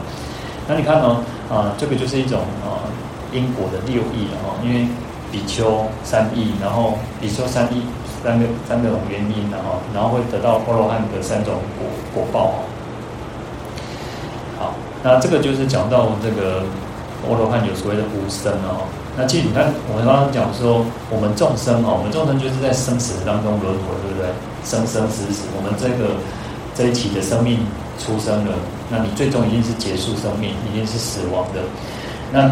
[0.67, 1.25] 那你看呢？
[1.51, 2.87] 啊，这个就是一种啊。
[3.33, 4.89] 因果的六义了哈，因为
[5.31, 7.83] 比丘三义，然后比丘三义
[8.25, 12.55] 三个三个种原因，然后然后会得到阿罗汉的三种果果报。
[14.59, 16.65] 好，那这个就是讲到这个
[17.23, 18.83] 阿罗汉有所谓的无生哦。
[19.21, 20.81] 那其实你看，我们刚刚讲说，
[21.13, 24.33] 我们众生哦，我们众生就是在生死当中轮回，对不对？
[24.65, 26.17] 生生死死，我们这个
[26.75, 27.61] 这一期的生命
[28.01, 28.57] 出生了，
[28.89, 31.61] 那你最终一定是结束生命，一定是死亡的。
[32.33, 32.49] 那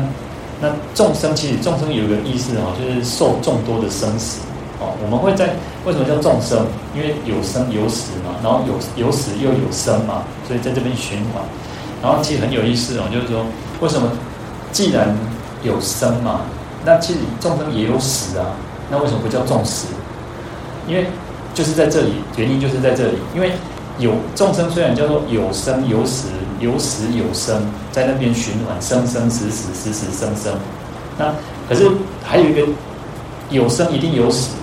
[0.60, 4.44] 那众生其实众生有一个意思哈，就是受众多的生死
[4.78, 4.92] 哦。
[5.00, 6.66] 我们会在为什么叫众生？
[6.94, 11.40] 因为有生有死嘛，然后有有死又有生嘛，所以在这边循环。
[12.02, 13.40] 然后其实很有意思哦，就是说
[13.80, 14.12] 为什么
[14.70, 15.16] 既然
[15.62, 16.42] 有生嘛，
[16.84, 18.56] 那其实众生也有死啊，
[18.90, 19.86] 那为什么不叫众死？
[20.86, 21.06] 因为
[21.54, 23.52] 就是在这里，原因就是在这里，因为。
[24.00, 26.28] 有众生虽然叫做有生有死，
[26.60, 27.60] 有死有生，
[27.90, 30.54] 在那边循环，生生死死，死死生生。
[31.18, 31.34] 那
[31.68, 31.90] 可是
[32.22, 32.64] 还有一个
[33.50, 34.54] 有生一定有死，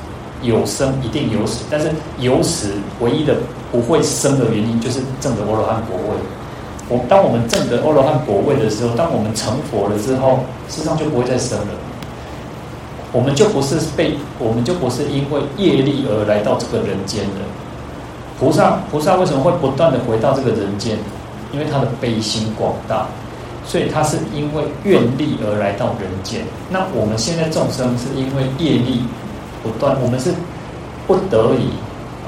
[0.41, 2.69] 有生一定有死，但是有死
[3.01, 3.35] 唯一的
[3.73, 6.15] 不会生的原因就是证得阿罗汉果位。
[6.87, 11.67] 我当我们证得阿罗汉果位的时候，当我们成佛了之后，事实上就不会再生了。
[13.15, 17.39] 我们就不是被，我们就不是因为业力而来到这个人间的。
[18.37, 20.97] 菩萨，菩萨为什么会不断的回到这个人间？
[21.53, 23.07] 因为他的悲心广大，
[23.65, 26.41] 所以他是因为愿力而来到人间。
[26.69, 29.03] 那我们现在众生是因为业力
[29.63, 30.33] 不断，我们是
[31.07, 31.71] 不得已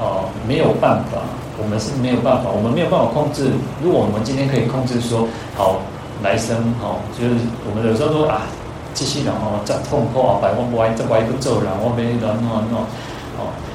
[0.00, 1.20] 呃，没有办法，
[1.62, 3.50] 我们是没有办法，我们没有办法控制。
[3.84, 5.82] 如果我们今天可以控制说，好
[6.22, 7.34] 来生，好、哦、就是
[7.68, 8.46] 我们有时候说啊，
[8.94, 12.86] 机器人哦，再痛苦啊，百万不爱，这怪不咒人，我没人弄弄。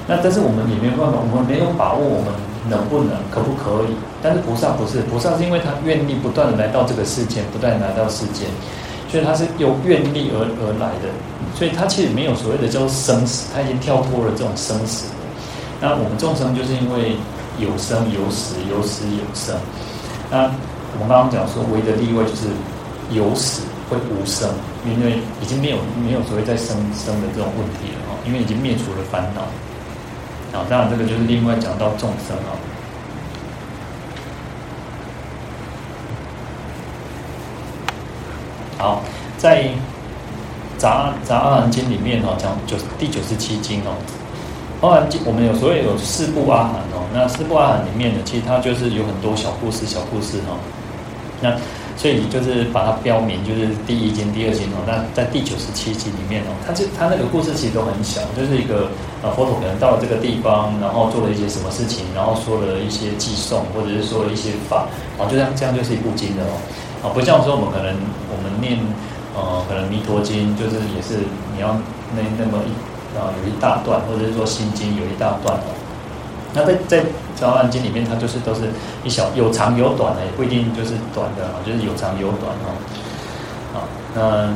[0.05, 2.33] 那但是我们也没有办法，我们没有把握，我们
[2.67, 3.95] 能不能，可不可以？
[4.21, 8.51] 但是菩萨不是，菩萨是因为他愿力不断的来到这个世间，不断的来到世间，
[9.07, 11.07] 所以他是由愿力而而来的，
[11.55, 15.07] 所以他其实没有所谓的叫生死，他已经跳脱了这种生死。
[15.79, 17.15] 那我们众生就是因为
[17.57, 19.55] 有生有死，有死有生，
[20.29, 20.51] 那
[20.95, 22.51] 我们刚刚讲说，唯一的例外就是
[23.09, 24.49] 有死会无生，
[24.85, 29.41] 因为已经没有没有所谓再生生的这种问题了哈，因为已经灭除了烦恼。
[30.57, 32.53] 啊，当然这个就是另外讲到众生啊。
[38.77, 39.01] 好，
[39.37, 39.69] 在
[40.77, 43.95] 杂杂阿含经里面哦，讲九第九十七经哦。
[44.81, 50.59] 阿含经我们有所谓有四部阿含哦，那四部阿含里面呢，其实它就是有很多小故事，小故事哦。
[51.41, 51.55] 那
[51.95, 54.81] 所以你就是把它标明，就是第一经、第二经哦。
[54.85, 58.89] 那在第九十七经里面哦，它就它那个故事其实都很小，就是一个
[59.21, 66.57] 呃佛陀可能到了这个地方，然后做了一些什么事情，然后说了一些偈颂，或者是说了一些法，哦，就这样这样就是一部经的哦。
[67.03, 67.93] 啊，不像说我们可能
[68.31, 68.79] 我们念
[69.35, 71.21] 呃，可能弥陀经就是也是
[71.53, 71.77] 你要
[72.15, 72.71] 那那么一
[73.17, 75.69] 啊有一大段，或者是说心经有一大段哦。
[76.53, 77.03] 那在在
[77.35, 78.61] 杂阿含经里面，它就是都是
[79.03, 82.69] 一小有长有短的，也不一定就是短的啊，就是有长有短哦。
[83.73, 83.77] 啊，
[84.13, 84.53] 那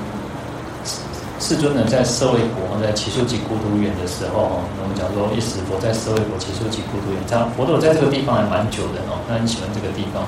[1.40, 10.24] 世尊呢在舍卫国，在只树给孤独园的时候哦，我们讲说一时佛在舍卫国只树给孤独园，他佛陀在这个地方还蛮久的哦，他很喜欢这个地方，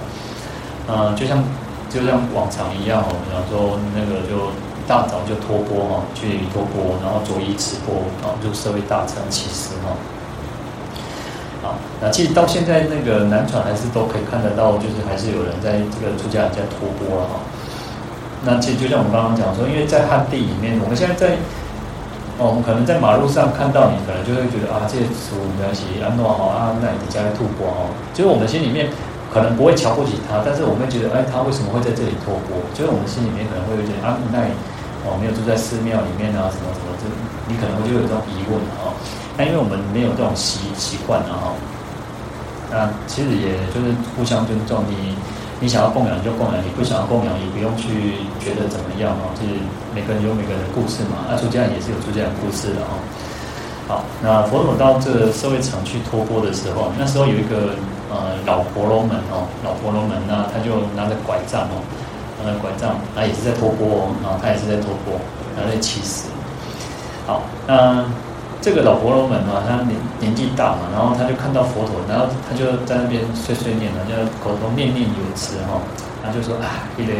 [0.87, 1.43] 啊，就像。
[1.89, 4.53] 就像往常一样哦，比方说那个就
[4.87, 9.97] 大早就托钵哈，去托钵，然后着衣持钵，然后就社会大乘起司哈。
[12.01, 17.39] 那其实到现在那个南传还是都可以看得到，就是还是有人在这个出家人在托钵了哈。
[18.45, 21.37] 那其实就像我们刚刚讲说，因为在汉地里面，我们现在在
[22.39, 28.89] 哦，我们可能在马路上看到你，可能就会觉得啊，这些书没关系，安诺好啊，那你家在吐钵哦，就是我们心里面。
[29.29, 32.57] 可能不会瞧不起他，但是我们会觉得，哎，他为什么会在这里托钵？
[32.73, 34.57] 就是我们心里面可能会有点啊，那你
[35.05, 37.05] 哦，没有住在寺庙里面啊，什么什么，这
[37.45, 38.89] 你可能会就有这种疑问啊。
[39.39, 41.55] 但因为我们没有这种习习惯啊，哈。
[42.69, 45.15] 那其实也就是互相尊重，你
[45.61, 49.31] 你想要供养就供养，你不想要供养也不用去觉得怎么样啊。
[49.39, 49.55] 就是
[49.95, 52.99] 每个人有每个人的故事嘛，那出家人也是有出家人故事的哦。
[53.87, 57.79] 好，那佛陀到这个社会城去托钵的时候，那时候有一个
[58.11, 61.79] 呃老婆罗门哦，老婆罗门，那他就拿着拐杖哦，
[62.43, 65.15] 拿着拐杖，他也是在托钵哦，然后他也是在托钵，
[65.55, 66.27] 他在乞食。
[67.25, 68.03] 好，那
[68.61, 75.79] 这个老婆罗门嘛，他年年纪大嘛，然后他就看到佛陀，然后他就在那边碎碎念了，就口头念念有词哈，
[76.23, 77.13] 他就说啊，那个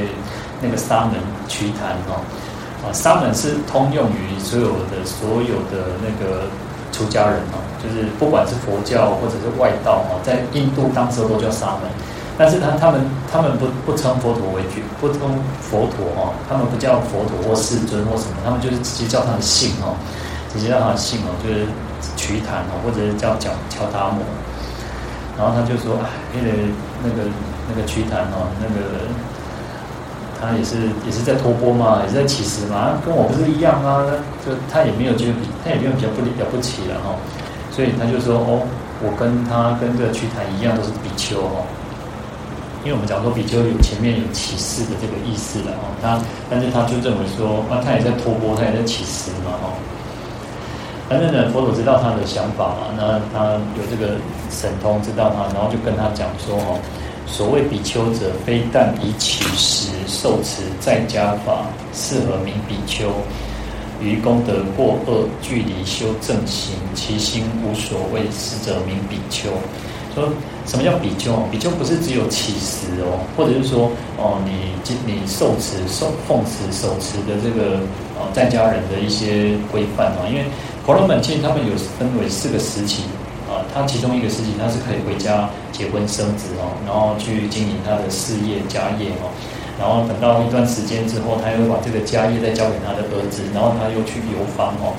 [0.62, 1.16] 那个沙门
[1.48, 2.20] 瞿昙哈。
[2.80, 6.48] 啊，沙门是通用于所有的所有的那个
[6.94, 11.92] 出家人哦，就是不管是佛教或者是外道啊，在印度当时都叫沙门，
[12.38, 15.20] 但是他他们他们不不称佛陀为君，不称
[15.60, 19.92] 佛陀哈，他们不叫佛陀或世尊或什么，他们就是直接叫他的姓哦，
[20.54, 21.66] 直接让他信哦，就是
[22.18, 24.22] 瞿昙哦，或者是叫乔乔达摩，
[25.38, 26.50] 然后他就说，哎，那个
[27.04, 27.30] 那个
[27.70, 29.08] 那个瞿昙哦，那个。
[30.42, 34.08] 他也是也是在托钵嘛，也是在乞食嘛，跟我不是一样啊？
[34.40, 37.12] 就他也没有觉得比他也没有比较不了不起了哈，
[37.76, 38.64] 所以他就说哦，
[39.04, 41.68] 我跟他跟这个瞿昙一样都是比丘哦，
[42.86, 46.16] 因为我们讲说比丘有前面有乞食的这个意思的哦，他
[46.50, 49.76] 但是他就认为说啊，他也在托钵，他也在乞食嘛哦，
[51.10, 54.14] 反正呢，佛陀知道他的想法嘛，那他有这个
[54.52, 56.80] 神通知道他，然后就跟他讲说哦。
[57.26, 63.08] 所谓比丘者，非但以乞食受持在家法，是何名比丘？
[64.02, 69.52] 于功德过恶距离修正行，其心无所谓，是者名比丘。
[70.20, 70.30] 说
[70.66, 71.32] 什么叫比丘？
[71.50, 77.80] 比丘不是只有乞食哦，或者是说哦，你你受持受奉持受持的这个
[78.20, 80.44] 哦，在家人的一些规范啊，因为
[80.86, 83.04] 婆罗门其实他们有分为四个时期。
[83.50, 89.34] 啊，他其中一个时期，他是可以回家结婚生子哦，然后去经营他的事业家业哦，
[89.82, 94.94] 然后等到一段时间之后，他又把这个家业再交给他的儿子，然后他又去游方哦，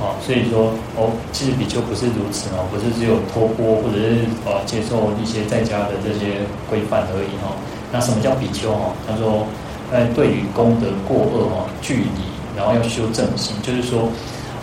[0.00, 7.54] 啊，所以说哦，其实比丘不是如此哦，不是只有托钵或者是呃接受一些在家的这些规范而已哦。
[7.92, 8.92] 那什么叫比丘哦？
[9.06, 9.46] 他说，
[9.92, 12.26] 呃，对于功德过恶哦，距离，
[12.56, 14.08] 然后要修正心，就是说，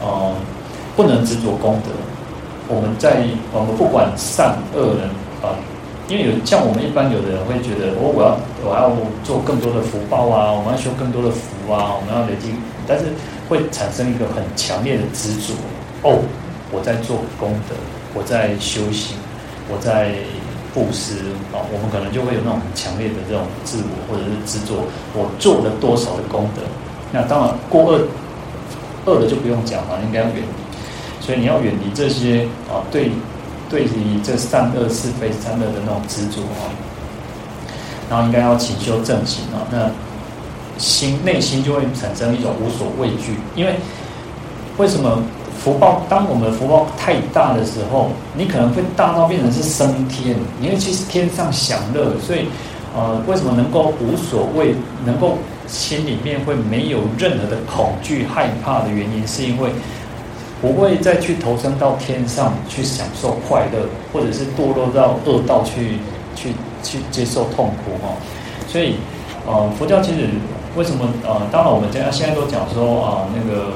[0.02, 0.34] 呃，
[0.96, 1.92] 不能执着功德。
[2.68, 5.08] 我们在我们不管善恶人
[5.42, 5.56] 啊，
[6.08, 8.92] 因为有像我们一般有的人会觉得，哦我要我要
[9.24, 12.52] 做更多的福报啊，我们要修更多的福啊，我们要累积，
[12.92, 13.06] 但是
[13.48, 15.54] 会产生一个很强烈的执着。
[16.04, 16.20] 哦，
[16.74, 17.76] 我在做功德，
[18.14, 19.16] 我在修行，
[19.70, 20.12] 我在
[20.74, 21.16] 布施
[21.56, 26.62] 啊，我们可能就会有那种很强烈的这种自我或者是执着，我做了多少的功德。
[27.14, 28.02] 那当然过恶
[29.06, 31.24] 恶的就不用讲了，应该要远离。
[31.26, 33.12] 所以你要远离这些啊，对，
[33.70, 36.68] 对于这善恶是非善恶的那种执着啊。
[38.10, 39.90] 然后应该要勤修正行啊，那
[40.82, 43.36] 心内心就会产生一种无所畏惧。
[43.56, 43.76] 因为
[44.78, 45.24] 为什么
[45.64, 46.02] 福报？
[46.10, 52.18] 当我们福报太大的时候，你可能会大到变成是升天，你会去天上享乐。
[52.20, 52.48] 所以，
[52.96, 54.74] 呃，为什么能够无所谓，
[55.06, 59.70] 能够心里面会没有任何的恐惧、害怕的原因，是因为
[60.62, 66.00] 不会再去投生到天上去享受快乐，或者是堕落到恶道去
[66.36, 68.14] 去去接受痛苦哈。
[68.68, 68.96] 所以，
[69.46, 70.28] 呃，佛教其实
[70.76, 73.76] 为什么呃，当然我们家现在都讲说啊、那个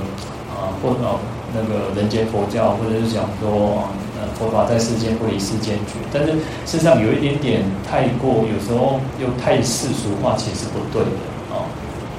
[0.52, 1.20] 啊、或呃
[1.54, 3.84] 那个人间佛教，或者是讲说
[4.16, 6.32] 呃佛法在世间不离世间觉，但是
[6.66, 11.20] 事实上有一点点太过，有时候又太世俗化，其实不对的
[11.52, 11.68] 啊。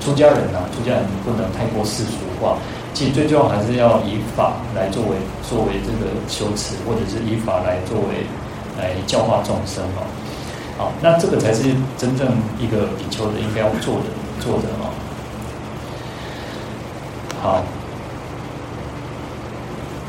[0.00, 2.58] 出家人呐、出家人不能太过世俗化。
[2.92, 8.24] 其实最重要还是要以法来作为作为这个修持，或者是以法来作为
[8.78, 10.04] 来教化众生哦。
[10.78, 11.64] 好，那这个才是
[11.98, 12.28] 真正
[12.60, 14.08] 一个比丘的应该要做的
[14.40, 14.92] 做的哦。
[17.42, 17.62] 好，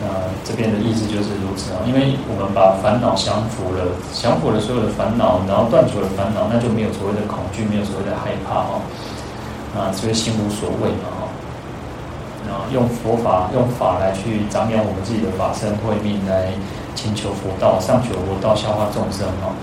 [0.01, 0.07] 那
[0.43, 8.81] 这边的意思就是如此啊，因为我们把烦恼降服了，降服了所有的烦恼，然后断除了烦恼，那就没有所谓的恐惧，没有所谓的害怕哦。
[9.75, 11.29] 啊，所以心无所谓嘛，哦，
[12.47, 16.53] 然后用佛法、用法来去长扬我们自己的法身慧命，来
[16.95, 19.53] 请求佛道、上求佛道、消化众生，哦。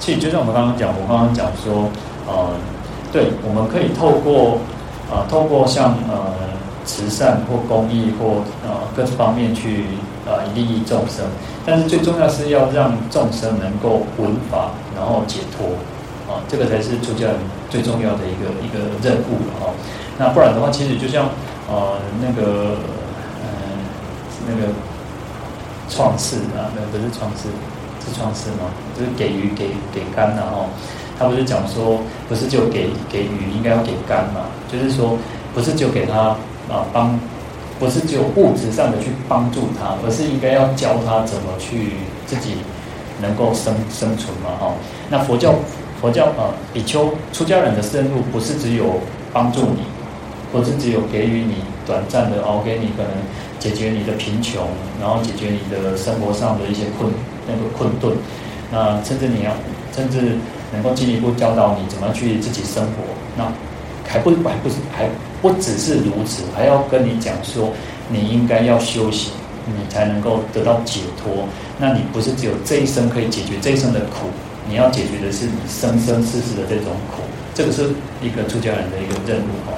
[0.00, 1.86] 其实就像我们刚刚讲，我刚刚讲说，
[2.26, 2.50] 呃，
[3.12, 4.58] 对，我们可以透过
[5.10, 6.34] 啊、透过像呃
[6.84, 9.86] 慈善或公益或呃各方面去
[10.24, 11.26] 呃利益众生，
[11.66, 15.66] 但是最重要是要让众生能够闻法，然后解脱。
[16.30, 17.34] 啊，这个才是出家人
[17.68, 19.74] 最重要的一个一个任务了哈。
[20.16, 21.28] 那不然的话，其实就像
[21.68, 22.76] 呃那个
[23.42, 23.50] 呃
[24.46, 24.72] 那个
[25.88, 27.48] 创世啊，那不是创世，
[28.06, 28.70] 是创世吗？
[28.96, 30.66] 就是给鱼给给干了哈。
[31.20, 34.40] 他不是讲说，不是就给给鱼，应该要给干嘛？
[34.72, 35.18] 就是说，
[35.54, 36.34] 不是就给他
[36.68, 37.20] 啊帮，
[37.78, 41.90] 不是只有物质上的去帮助他，而是应该要教他怎么去
[42.26, 42.54] 自己
[43.20, 44.72] 能够生生存嘛哈。
[45.10, 45.54] 那佛教。
[46.00, 48.98] 佛教啊，比丘出家人的任务不是只有
[49.34, 49.82] 帮助你，
[50.50, 51.56] 不是只有给予你
[51.86, 53.12] 短暂的哦，给你可能
[53.58, 54.66] 解决你的贫穷，
[54.98, 57.12] 然后解决你的生活上的一些困
[57.46, 58.16] 那个困顿，
[58.72, 59.52] 那甚至你要
[59.94, 60.38] 甚至
[60.72, 63.02] 能够进一步教导你怎么去自己生活，
[63.36, 63.52] 那
[64.06, 65.08] 还不还不是还
[65.40, 67.70] 不只是如此，还要跟你讲说
[68.10, 69.32] 你应该要修行，
[69.66, 71.44] 你才能够得到解脱。
[71.78, 74.28] 那你不是只有这一生可以解决这一生的苦。
[74.68, 77.22] 你要解决的是你生生世世的这种苦，
[77.54, 77.90] 这个是
[78.22, 79.72] 一个出家人的一个任务哈。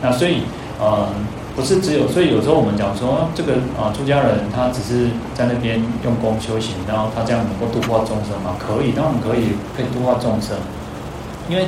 [0.00, 0.42] 那所以，
[0.80, 1.08] 嗯，
[1.54, 8.56] 不是只有，所以有时候我们讲说，这个啊，出家人他只是在那边用功修行，然后他这样能够度化众生吗？
[8.58, 10.56] 可以，当然可以，可以度化众生。
[11.48, 11.66] 因为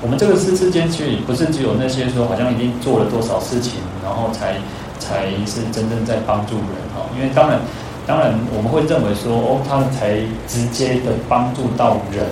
[0.00, 4.56] 我们这个世世间其实不是只有那些说好像已经做了多少事情，然后才
[4.98, 7.04] 才是真正在帮助人哈。
[7.16, 7.58] 因为当然。
[8.06, 10.14] 当然，我们会认为说，哦，他们才
[10.46, 12.24] 直接的帮助到人，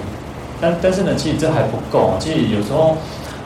[0.60, 2.14] 但但是呢，其实这还不够。
[2.20, 2.96] 其实有时候，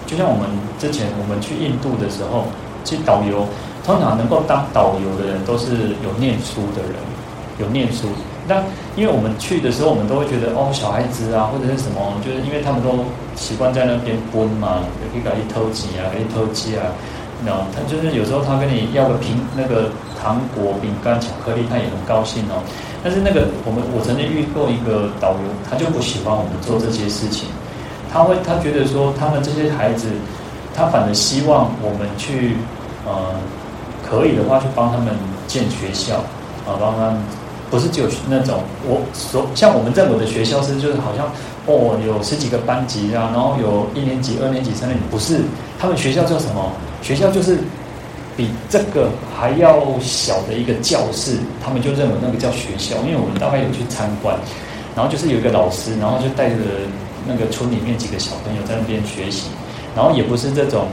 [0.05, 0.45] 就像我们
[0.79, 2.45] 之前我们去印度的时候，
[2.85, 3.47] 其实导游
[3.85, 6.95] 通常能够当导游的人都是有念书的人，
[7.59, 8.09] 有念书。
[8.47, 8.63] 那
[8.97, 13.05] 因为我们去的时候，我们都会觉得，哦，小孩子啊，或者是什么，就是因为他们都
[13.37, 14.81] 习惯在那边奔嘛，
[15.13, 16.89] 可以搞一偷鸡啊，可以偷鸡啊。
[17.45, 22.65] 那他就是有时候他跟你要个苹那个糖果、饼干、巧克力，他也很高兴哦。
[23.05, 27.49] 但是那个我们我曾经遇过一个导游，他就不喜欢我们做这些事情。
[28.11, 30.09] 他会他觉得说，他们这些孩子，
[30.75, 32.57] 他反而希望我们去
[33.07, 33.35] 呃，
[34.09, 35.15] 可以的话去帮他们
[35.47, 36.17] 建学校
[36.67, 37.21] 啊，帮他们
[37.71, 41.31] 不是只有那种我所像我们认为的学校是就是好像
[41.67, 45.41] 哦有十几个班级啊，然后有一年级、二年级、三年级，不是
[45.79, 46.73] 他们学校叫什么？
[47.03, 47.59] 学校就是
[48.37, 52.97] 比这个还要小的一个教室，他们就认为那个叫学校。
[53.07, 54.37] 因为我们大概有去参观，
[54.97, 56.57] 然后就是有一个老师，然后就带着
[57.27, 59.51] 那个村里面几个小朋友在那边学习，
[59.99, 60.87] 然后也不是这种，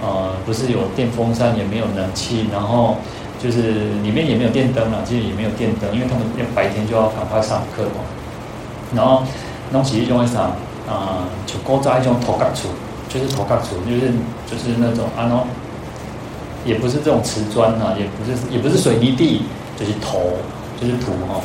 [0.00, 2.98] 呃，不是有电风扇，也没有冷气，然后
[3.42, 3.72] 就是
[4.04, 8.06] 里面也没有电灯了，其实也没有电灯，因为他们要白天就要赶快上课嘛。
[8.94, 9.24] 然后
[9.72, 10.52] 弄起一种啥
[10.88, 12.70] 啊，就高扎一种土埆厝。
[13.06, 14.12] 就是土埆厝，就是
[14.46, 15.44] 就是那种啊，喏，
[16.64, 19.42] 也不是这种瓷砖啊，也不是也不是水泥地，
[19.76, 20.38] 就是土，
[20.80, 21.40] 就是土哈。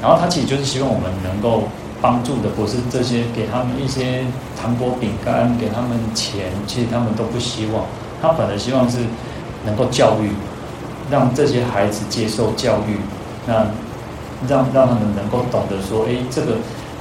[0.00, 1.64] 然后他其实就是希望我们能够
[2.04, 4.26] 帮助的，不是这些给他们一些
[4.60, 7.86] 糖果饼干，给他们钱，其实他们都不希望。
[8.20, 8.98] 他本来希望是
[9.64, 10.28] 能够教育，
[11.10, 13.00] 让这些孩子接受教育，
[13.46, 13.54] 那
[14.46, 16.58] 让让他们能够懂得说，哎，这个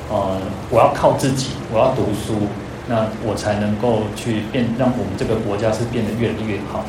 [0.09, 0.37] 呃，
[0.69, 2.47] 我要靠自己，我要读书，
[2.87, 6.85] 那我才能够去变，让我们这个国家是变得越来越好。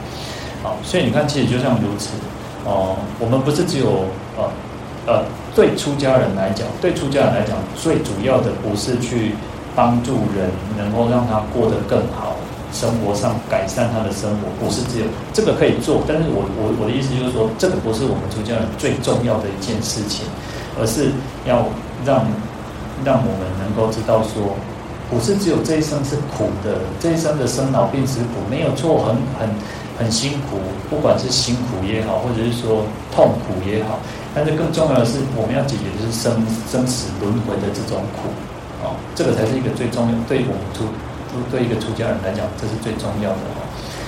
[0.63, 2.11] 好，所以你看，其实就像如此。
[2.65, 4.07] 哦、我们不是只有
[4.39, 4.49] 呃
[5.07, 5.23] 呃，
[5.55, 9.33] 对出家人来讲，对出家人来讲，最主要的不是去
[9.75, 12.37] 帮助人，能够让他过得更好。
[12.73, 20.27] 生活上改善他的生活，不是只有这个可以做，但是我我我的意思就是说，这个不是我们出家人最重要的一件事情，
[20.75, 21.13] 而是
[21.47, 21.71] 要
[22.05, 22.27] 让
[23.05, 24.59] 让我们能够知道说，
[25.09, 29.49] 不是只有这一生是苦的，这一生的生老病死苦没有错，很很
[29.97, 30.59] 很辛苦，
[30.91, 32.83] 不管是辛苦也好，或者是说
[33.15, 34.01] 痛苦也好，
[34.35, 38.29] 但是更重要的是，我们要解决的是生生死轮回的这种苦，
[38.83, 40.85] 哦，这个才是一个最重要，对于我们出。
[41.51, 43.67] 对一个出家人来讲，这是最重要的哦。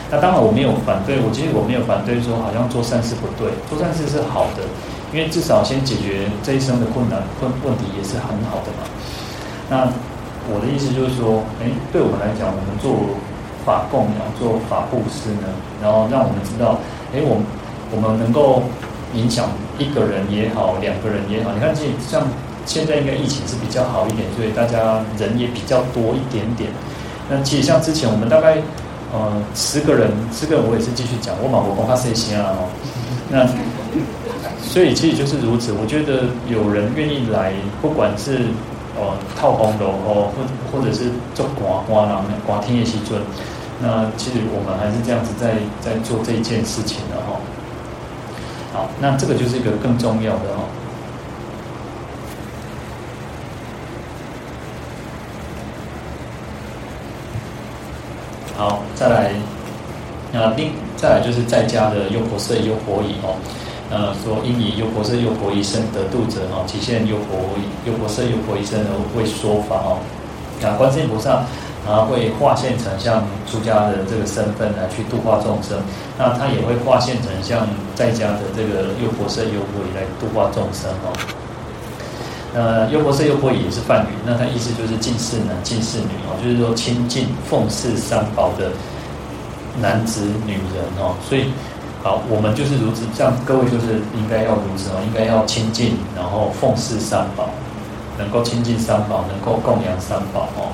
[0.09, 4.63] 那当然我没有反对，我其实我没有反对说好像做善事不对，做善事是好的，
[5.11, 8.87] 因为至少先解决这一生的困难困问题也是很好的嘛。
[9.67, 9.91] 那
[10.47, 12.95] 我的意思就是说，哎，对我们来讲，我们做
[13.67, 15.51] 法供养、做法布施呢，
[15.83, 16.79] 然后让我们知道，
[17.11, 17.43] 哎，我
[17.91, 18.63] 我们能够
[19.17, 19.49] 影响
[19.79, 21.53] 一个人也好，两个人也好。
[21.53, 22.29] 你看，这像
[22.67, 26.71] 现在应该疫情是比较好一点，所以大家人也比较多一点点。
[27.31, 28.59] 那其实像之前我们大概
[29.13, 32.69] 呃十个人，十个人我也是继续讲，我马我公他谁先啊哦，
[33.31, 33.47] 那
[34.63, 35.73] 所以其实就是如此。
[35.73, 38.47] 我觉得有人愿意来，不管是
[38.95, 43.21] 呃套红楼哦，或或者是做刮刮廊、刮天叶西尊，
[43.83, 47.41] 那其实我们还是这样子在在做这一件事情的哈。
[48.77, 50.69] 好，那这个就是一个更重要的哦。
[58.55, 59.31] 好，再来，
[60.31, 63.41] 那另再来就是在家的优婆塞优婆夷哦，
[63.91, 69.97] 呃，说因以优婆塞优婆夷身得度者哦，其现优婆夷优婆塞优婆夷身而为说法哦。
[70.61, 71.45] 那观世音菩萨
[71.87, 75.79] 啊会化现成像出家的这个身份来去度化众生，
[76.19, 81.15] 那他也会化现成像在家的这个优婆塞优婆夷来度化众生哦。
[82.55, 88.73] 呃，优婆塞优婆夷也是梵语，那他意思就是近侍男、近侍女哦，就是说亲近奉事三宝的
[89.79, 91.15] 男子、女人哦。
[91.29, 91.53] 所以，
[92.03, 97.51] 好，我们就是如此，这样各位就是应该要如此哦，应该要亲近，然后奉事三宝，
[98.17, 100.73] 能够亲近三宝，能够供养三宝哦。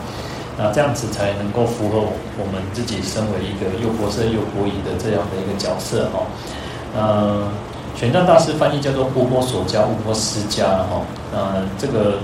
[0.58, 6.26] 那这样子才能够符合我们自己身为一个优婆塞优婆夷的这样的一个角色哦。
[6.96, 7.48] 呃。
[7.94, 12.18] 玄奘大师翻译叫做“波波索迦”、“鄔波斯加”哈，呃，这个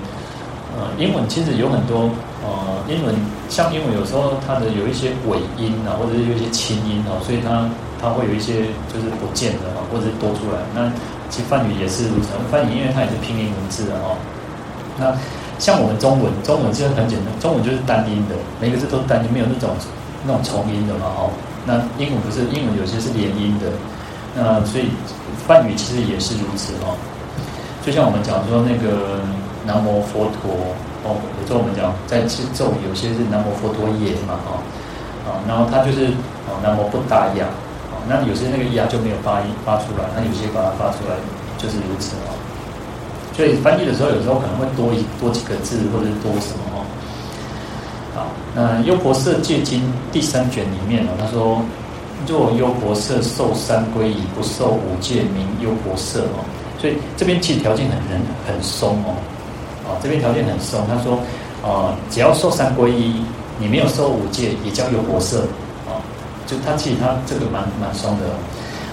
[0.75, 2.09] 呃，英文其实有很多
[2.43, 3.15] 呃，英文
[3.51, 7.69] 像英文有时候它的有一些尾音啊，或者是有一些轻音啊，所以它
[8.01, 10.59] 它会有一些就是不见的哈，或者是多出来。
[10.75, 10.91] 那
[11.29, 14.17] 其实梵语也是如此，梵语因为它也是拼音文字的哈。
[14.97, 15.13] 那
[15.59, 19.71] 像我们中文，中文其实很简单，中文就是单音的，每个字都是单音，没有那种
[20.27, 21.31] 那种重音的嘛哈。
[21.67, 23.67] 那英文不是，英文有些是连音的，
[24.35, 24.91] 那所以。
[25.47, 26.93] 梵语其实也是如此哦，
[27.81, 29.17] 就像我们讲说那个
[29.65, 30.53] 南无佛陀
[31.01, 34.61] 哦，有时候我们讲在持咒，有些是南无佛陀耶嘛哈，
[35.25, 36.13] 啊，然后它就是
[36.53, 37.49] 哦南无不达雅，
[37.89, 41.17] 啊，那有些那个雅就没有发音发出来，那有些把它发出来
[41.57, 42.37] 就是如此哦。
[43.39, 46.83] 所以翻译的时候有时候可能会多一多几个字或者是多什么哦。
[48.17, 49.81] 好，那《优婆塞戒经》
[50.11, 51.63] 第三卷里面呢，他说。
[52.27, 56.45] 若优婆塞受三皈依，不受五戒，名优婆塞哦。
[56.77, 59.15] 所以这边其实条件很很很松哦，
[59.87, 60.85] 啊，这边条件很松。
[60.89, 61.21] 他说，
[61.63, 63.23] 啊，只要受三皈依，
[63.61, 65.39] 你没有受五戒，也叫优婆塞
[65.87, 66.03] 啊。
[66.45, 68.25] 就他其实他这个蛮蛮松的。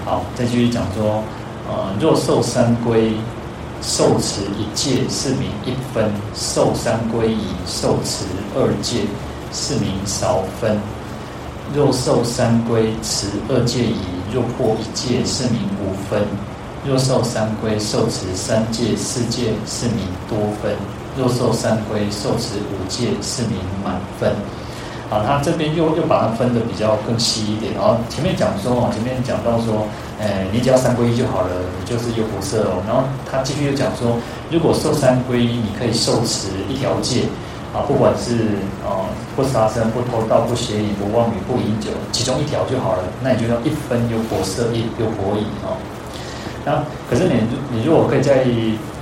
[0.04, 1.20] 好，再继续讲说，
[1.68, 3.10] 啊，若受三皈，
[3.82, 8.24] 受持一戒，是名一分；受三皈依，受持
[8.54, 9.02] 二戒，
[9.52, 10.78] 是名少分。
[11.74, 13.98] 若受三皈，持二戒已，
[14.32, 16.22] 若破一戒，是名五分；
[16.84, 20.74] 若受三皈，受持三戒、四戒，是名多分；
[21.16, 24.32] 若受三皈，受持五戒，是名满分。
[25.08, 27.72] 好，他这边又又把它分得比较更细一点。
[27.74, 29.86] 然后前面讲说哦，前面讲到说，
[30.20, 32.82] 哎，你只要三皈依就好了，你就是优婆塞哦。
[32.86, 34.16] 然后他继续又讲说，
[34.50, 37.24] 如果受三皈依，你可以受持一条戒。
[37.74, 38.56] 啊，不管是
[38.86, 39.04] 啊
[39.34, 45.76] 不杀生、不偷盗、不邪淫、不妄语、不饮酒，其中一条就好了，那你就要一分优婆塞，一优婆夷啊。
[46.64, 48.46] 那可是你你如果可以再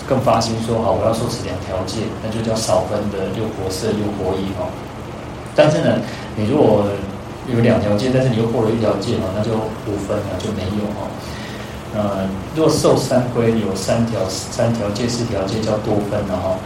[0.09, 4.67] 更发心说好，我要受持两条戒，那就叫少分的优婆塞、优婆夷哈。
[5.55, 6.01] 但是呢，
[6.35, 6.87] 你如果
[7.53, 9.53] 有两条戒，但是你又破了一条戒嘛，那就
[9.87, 11.09] 五分了，就没有哈。
[11.95, 16.57] 呃，若受三皈，有三条三条戒、四条戒叫多分的哈。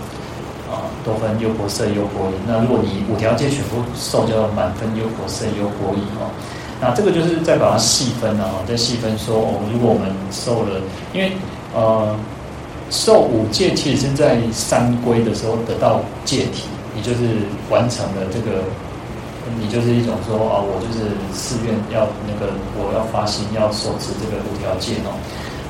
[0.70, 2.34] 啊，多分优婆塞、优婆夷。
[2.46, 6.28] 那如果你五条戒全部受，叫满分优婆塞、优婆夷哦。
[6.78, 10.78] 那这个就是再把它细分了啊，再细分说哦，如果我们受了，
[11.14, 11.32] 因为
[11.74, 12.14] 呃，
[12.90, 16.64] 受五戒其实是在三归的时候得到戒体，
[16.94, 18.62] 也就是完成了这个，
[19.56, 25.14] 你就是一种说啊，我就是誓愿要那个，我要发心要受持这个五条戒哦。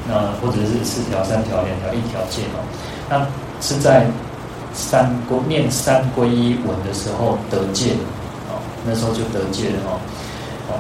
[0.08, 2.64] 那或者是四条、三条、两条、一条戒哦。
[3.08, 3.26] 那
[3.60, 4.06] 是在
[4.72, 7.92] 三归念三皈依文的时候得戒
[8.48, 10.00] 哦，那时候就得戒了哦。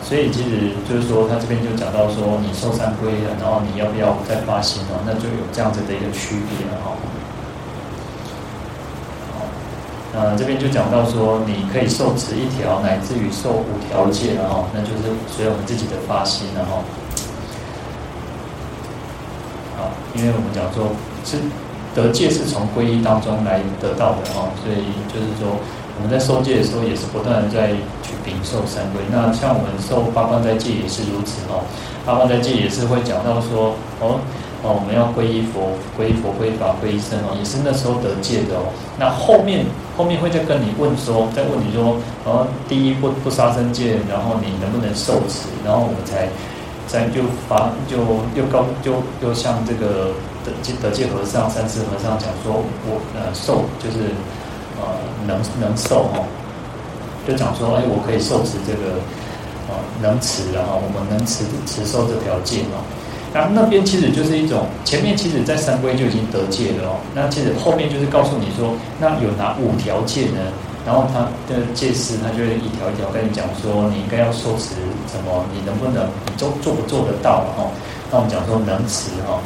[0.04, 5.00] 所以其实就是说，他这边就讲到说，你受三皈了，然后你要不要再发心哦？
[5.06, 6.92] 那就有这样子的一个区别了哈。
[9.32, 9.48] 好，
[10.24, 16.82] 那这边就讲到说，你可以受持一条，乃至于受五条戒了哈，那就是随我们自己的发心了哈。
[19.76, 20.88] 好，因为我们讲说，
[21.24, 21.38] 是
[21.94, 25.58] 得戒是从皈依当中来得到的哈，所以就是说。
[25.98, 27.74] 我们在受戒的时候，也是不断的在
[28.06, 29.02] 去禀受三皈。
[29.10, 31.66] 那像我们受八关斋戒也是如此哦。
[32.06, 34.22] 八关斋戒也是会讲到说，哦
[34.62, 38.72] 哦，我们要皈依佛，皈依佛，皈依法，皈依僧哦，也是那时候得戒的哦。
[38.98, 39.64] 那后面
[39.96, 45.46] 后面会再跟你问说，再问你说，哦，第一不不杀生戒，然后你能不能受持？
[45.64, 46.28] 然后我们才
[46.86, 47.98] 再就发就
[48.34, 50.10] 又高就又像这个
[50.44, 54.14] 得戒得戒和尚、三世和尚讲说，我呃受就是。
[54.80, 54.86] 呃，
[55.26, 56.22] 能能受哈，
[57.26, 58.94] 就讲说，哎，我可以受持这个，
[59.66, 62.78] 呃，能持然后我们能持持受这条戒哦
[63.32, 63.48] 嘛。
[63.52, 66.96] 那那边其实就是一种，前面其实在三归就已经得戒了哦。
[67.14, 70.40] 那其实后面就是告诉你说，那有哪五条戒呢？
[70.86, 71.20] 然后他
[71.52, 74.74] 的戒师他就一条一条跟你讲说，你应该要受持
[75.10, 75.44] 什么？
[75.52, 76.08] 你能不能？
[76.24, 77.44] 你做做不做得到？
[77.58, 77.68] 哈，
[78.10, 79.36] 那我们讲说能持哈，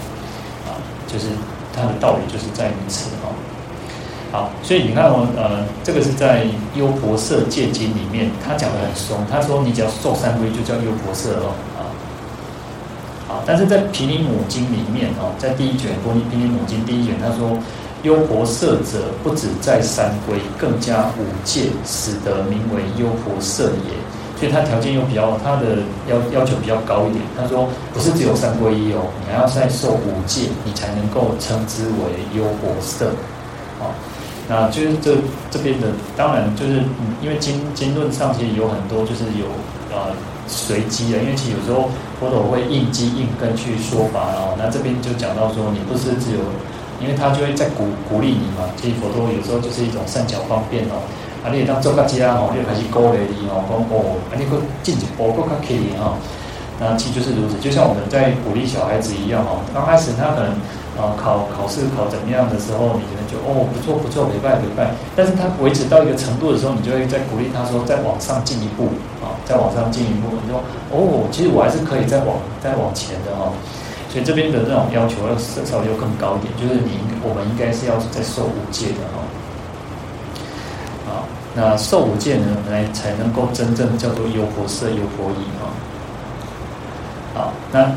[0.69, 0.79] 啊，
[1.09, 1.27] 就是
[1.75, 3.33] 它的道理就是在于此哈。
[4.31, 9.19] 好，所以你看哦，呃，这个是在《优婆塞戒经》里面，他讲的很松。
[9.29, 11.53] 他说，你只要受三皈，就叫优婆塞哦
[13.47, 17.57] 但是在《毗尼母经》里面哦，在第一卷《波尼毗尼母经》第一卷，他说，
[18.03, 23.95] 优婆塞者不止在三归，更加五戒，使得名为优婆塞也。
[24.39, 25.79] 所以他条件又比较，他的
[26.11, 27.23] 要要求比较高一点。
[27.39, 33.07] 他说，不是只有三皈依哦，你还要再受五戒，你才能够称之为优婆塞。
[33.79, 33.95] 啊。
[34.49, 35.15] 那就是这
[35.49, 36.83] 这边的，当然就是，
[37.23, 39.47] 因为经经论上其实有很多就是有
[39.95, 40.11] 呃
[40.53, 41.89] 随机的，因为其实有时候
[42.21, 44.53] 佛陀会应机应根去说法哦。
[44.61, 46.45] 那这边就讲到说，你不是只有，
[47.01, 48.69] 因为他就会在鼓鼓励你嘛。
[48.77, 51.01] 其实佛陀有时候就是一种善巧方便哦，
[51.41, 56.15] 啊，你当做个家哦，你就开始鼓励你哦，讲哦，啊，你个进一步更加可以哈。
[56.79, 60.53] 那其实就是如此，就像我们在鼓励小孩子一样哦，刚开始他可能。
[60.93, 64.93] 啊，考考试考怎么样的时候，你可能就哦不错不错，没败没败。
[65.17, 68.93] 但是他维持到一个程度的时候，你就会再鼓励他说再往上进一步
[69.25, 70.29] 啊，再往上进一步。
[70.45, 70.61] 你说
[70.93, 73.49] 哦，其实我还是可以再往再往前的哈。
[74.13, 75.33] 所以这边的这种要求要
[75.65, 79.25] 稍微要更高一点，就是你我们应该是要再受五戒的哈。
[81.09, 81.25] 啊，
[81.57, 85.65] 那受五戒呢，来才能够真正叫做优婆塞优婆夷啊。
[87.33, 87.91] 好，那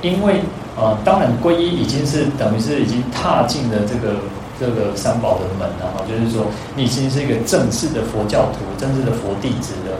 [0.00, 0.38] 因为。
[0.76, 4.16] 啊，当然，皈依已经是等于是已经踏进了这个
[4.58, 9.96] 这个三宝的门了哈，就是说你已经是一个正式的佛教徒，正式的佛弟子了。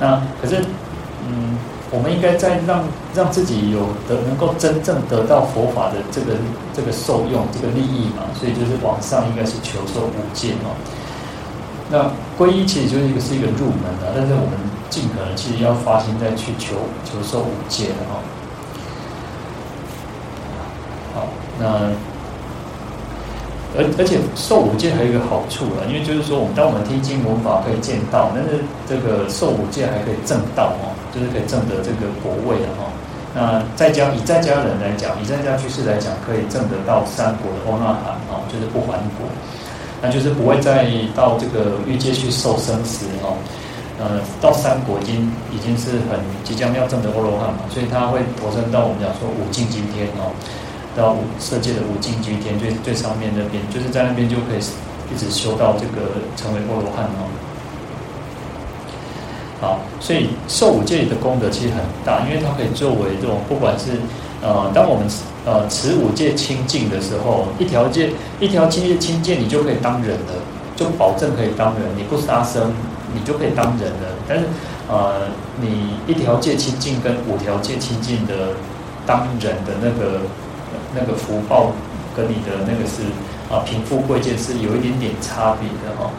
[0.00, 0.64] 那可是，
[1.28, 1.58] 嗯，
[1.90, 6.32] 我们应该在让让自己有的能够真正得到佛法的这个
[6.72, 10.72] 这个受用这个利益嘛，所以就是往上应该是求受五戒嘛。
[11.90, 14.56] 那皈依其实就是一个是一个入门的，但是我们
[14.88, 18.18] 尽可能其实要发心再去求求受五戒的哈。
[21.58, 21.90] 那
[23.76, 32.86] 而而且受五戒还有一个好处啊，因为就是说，我们当我们听经闻法可以见道，但是这个受五戒还可以证道哦，就是可以证得这个国位的哈。
[33.34, 39.26] 那在家以在家人来讲，以在家居士来讲，可以证得到三果的阿那含哦，就是不还果，
[40.00, 43.34] 那就是不会再到这个欲界去受生死哦。
[43.98, 50.30] 呃，到三果已经已经是很即将要证得阿罗汉嘛，所以他会投身到我们讲说五境今天哦。
[50.96, 54.58] 到五色界的五境居天最最上面那边，就是在那边就可以
[55.12, 57.26] 一直修到这个成为阿罗汉哦。
[59.60, 63.92] 好，所以受五戒的功德其实很大，因为它可以作为这种不管是
[64.42, 65.06] 呃，当我们
[65.44, 70.32] 呃持五戒清净的时候，一条戒一条戒清净，你就可以当人了，
[70.76, 71.82] 就保证可以当人。
[71.96, 72.72] 你不杀生，
[73.14, 74.14] 你就可以当人了。
[74.28, 74.44] 但是
[74.88, 75.28] 呃，
[75.60, 78.50] 你一条戒清净跟五条戒清净的
[79.06, 80.20] 当人的那个。
[80.94, 81.72] 那个福报
[82.16, 83.02] 跟你的那个是
[83.50, 86.10] 啊贫富贵贱是有一点点差别的哈。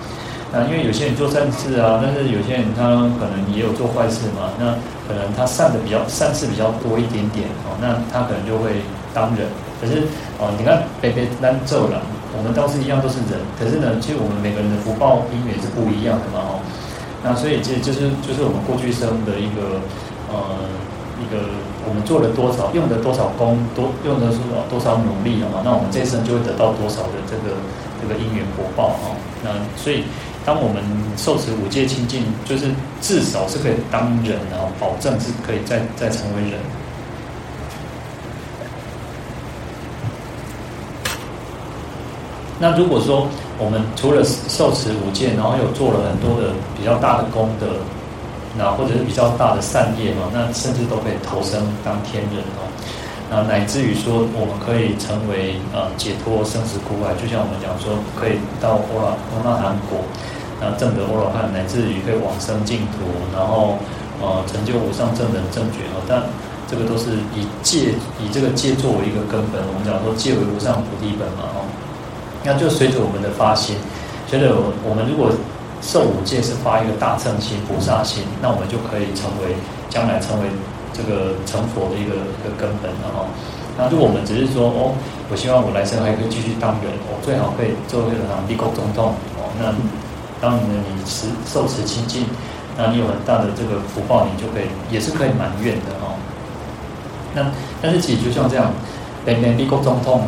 [0.53, 2.83] 那因为有些人做善事啊，但是有些人他
[3.19, 9.47] 可能也有做坏事嘛，那可能他善的比较善事比较多一点点哦，那他可能就会当人。
[9.81, 10.03] 可是
[10.39, 12.01] 哦，你看北北南咒了，
[12.37, 16.59] 我们倒是一样都是人，可是呢，其实我们每个人的福报因缘是不一样的嘛哦。
[17.21, 19.81] 那所以这就是就是我们过去生的一个
[20.31, 20.55] 呃
[21.19, 21.47] 一个
[21.87, 24.39] 我们做了多少，用了多少功，多用的是
[24.69, 27.55] 多少努力了嘛，那我们这一生就会得到多少的这个
[28.01, 29.15] 这个因缘果报哦。
[29.43, 30.03] 那所以
[30.45, 30.83] 当我们
[31.15, 36.59] 受持五戒清净，就是至少是可以当人啊，保证是可以再再成为人。
[42.57, 47.67] 那如果说我们除了受持五戒，然后又做了很多的比较大的功德，
[48.57, 52.63] 那或者是比较大的善业嘛，那甚至都可以投生当天人哦。
[53.29, 59.99] 那乃至于说，我们可以成为呃解脱生死苦海，就像我们讲说，可以到欧罗阿那含果，
[60.61, 63.01] 那证得欧罗汉，乃至于可以往生净土，
[63.33, 63.81] 然后
[64.21, 65.99] 呃成就无上正等正觉哦。
[66.07, 66.21] 但
[66.69, 71.65] 这个都是以戒以这个戒作为一个根本，我们讲说戒为无上菩提本嘛哦。
[72.45, 73.75] 那就随着我们的发心，
[74.29, 74.53] 随着
[74.85, 75.33] 我们如果
[75.85, 79.53] 受五戒是发一个大乘心、菩萨心，那我们就可以成为
[79.87, 80.49] 将来成为
[80.91, 83.29] 这个成佛的一个一个根本了哈。
[83.77, 84.97] 那如果我们只是说哦，
[85.29, 89.45] 我希望我来生还可以继续当人，我最好可以做一个当地国总统哦。
[89.61, 89.69] 那
[90.41, 92.25] 当你你持受持清净，
[92.75, 96.17] 那你有很大的这个福报，你就可以也是可以满愿的哦。
[97.35, 97.45] 那
[97.81, 98.73] 但是其实就像这样，
[99.23, 100.25] 变变地国总统。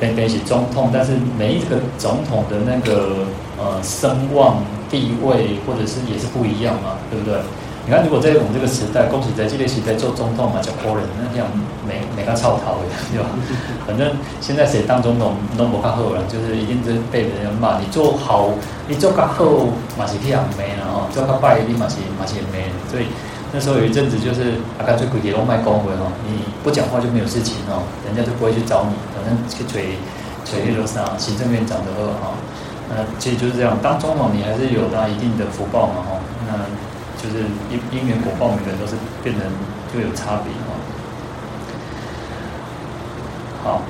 [0.00, 3.26] 边边是总统，但是每一个总统的那个
[3.58, 7.36] 呃声望地位，或者是也是不一样嘛，对不对？
[7.86, 11.48] 你看，如果在我们这个时代，恭喜在这个时代做总统嘛，叫国人，那这样
[11.88, 13.28] 每每个操头的， 对吧？
[13.86, 17.80] 反正现在谁当总统都不靠后了，就是一定是被人家骂。
[17.80, 18.50] 你做好，
[18.86, 19.44] 你做个好
[19.96, 23.06] 嘛是这样没了哦，做个败你嘛是嘛是没了，所以。
[23.50, 29.96] 那时候有一阵子，就是啊，干脆鬼铁龙卖公文哦，你不讲话就没有事情哦，人家就不会去找你，反正去锤
[30.44, 32.36] 锤黑罗萨行政院长的二哈，
[32.88, 36.52] 那其实就是这样，当总统你还是有他一定的福报嘛哈，那
[37.22, 39.44] 就是因因缘果报，每个人都是变成
[39.92, 40.72] 就有差别哈。
[43.64, 43.82] 好，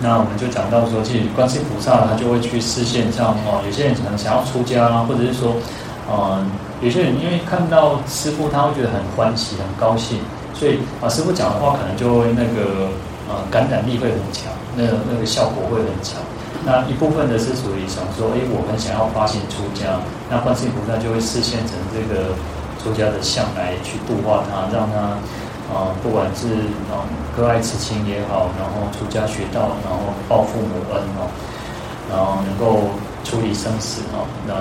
[0.00, 5.56] 那我们就讲到说，其实观世菩萨他就会去示现像哦，有些人可能想要出家，或者是说，
[6.10, 6.46] 嗯。
[6.80, 10.20] 有些人因为看到师父，他会觉得很欢喜、很高兴，
[10.54, 12.86] 所以啊，师父讲的话可能就会那个
[13.28, 14.44] 呃感染力会很强，
[14.76, 16.22] 那那个效果会很强。
[16.68, 19.96] 那一部分的是属于想说，哎，我们想要发心出家，
[20.28, 22.36] 那观世音菩萨就会示现成这个
[22.76, 25.16] 出家的相来去度化他，让他、
[25.72, 31.32] 呃，不管是啊割爱慈亲也好，然后出家学道，然后报父母恩哦，
[32.12, 32.92] 然后能够
[33.24, 34.52] 处理生死哦，那。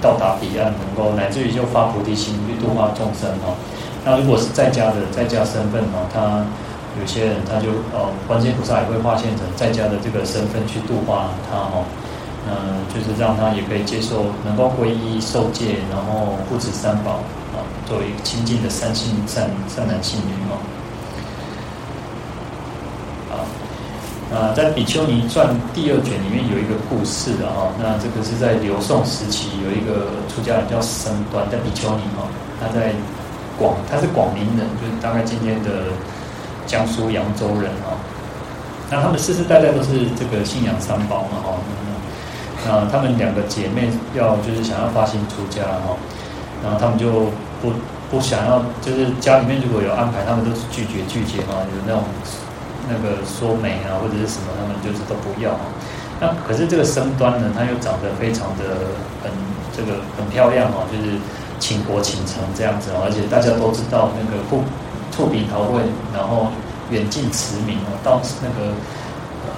[0.00, 3.58] 到达彼岸，能够乃至于就发菩提心去度化众生哦。
[4.04, 6.46] 那如果是在家的在家身份哦，他
[7.00, 11.84] 有些人他就哦，观世音菩萨也会化现成在家的这个身份去度化他哦。
[12.48, 17.20] 嗯，就是让他也可以接受，能够皈依受戒，然后护持三宝
[17.52, 20.56] 啊，作为亲近的三性善善男信女哦。
[24.28, 32.28] 啊，在《比丘尼传》第二卷里面有一个故事的哈，那这个是在刘宋时期，有一个出家人叫僧端，叫比丘尼哈，
[32.60, 32.92] 他在
[33.58, 35.92] 广，他是广陵人，就是大概今天的
[36.68, 37.98] 江苏扬州人哦。
[38.88, 41.58] 那他们世世代代都是这个信仰三宝嘛哈，
[42.64, 45.98] 那他们两个姐妹要就是想要发心出家哈，
[46.62, 47.72] 然后他们就不
[48.08, 52.04] 不想要，就是家里面如果有安排，他们都是拒绝拒绝哈，有那种。
[52.90, 55.52] 那个说媒啊，或者是什么，他们就是都不要。
[56.18, 58.64] 那可是这个僧端呢，他又长得非常的
[59.22, 59.30] 很
[59.76, 61.20] 这个很漂亮哦，就是
[61.60, 64.64] 倾国倾城这样子，而且大家都知道那个兔
[65.18, 65.82] 兔比桃会，
[66.14, 66.46] 然后
[66.94, 68.70] 远近驰名哦，到那个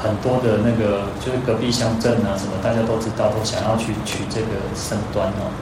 [0.01, 5.53] 很多的那个就是隔壁乡镇啊什么，大家都知道，都想要去娶这个僧端哦。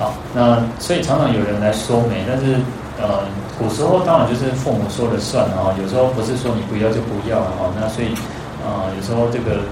[0.00, 2.56] 好，那所以常常有人来说媒，但是。
[2.96, 3.26] 呃，
[3.58, 8.14] 古时候当然就是父母说了算哦，有时候不是说你不要就不要了哈，那所以、
[8.62, 9.66] 呃，有时候这个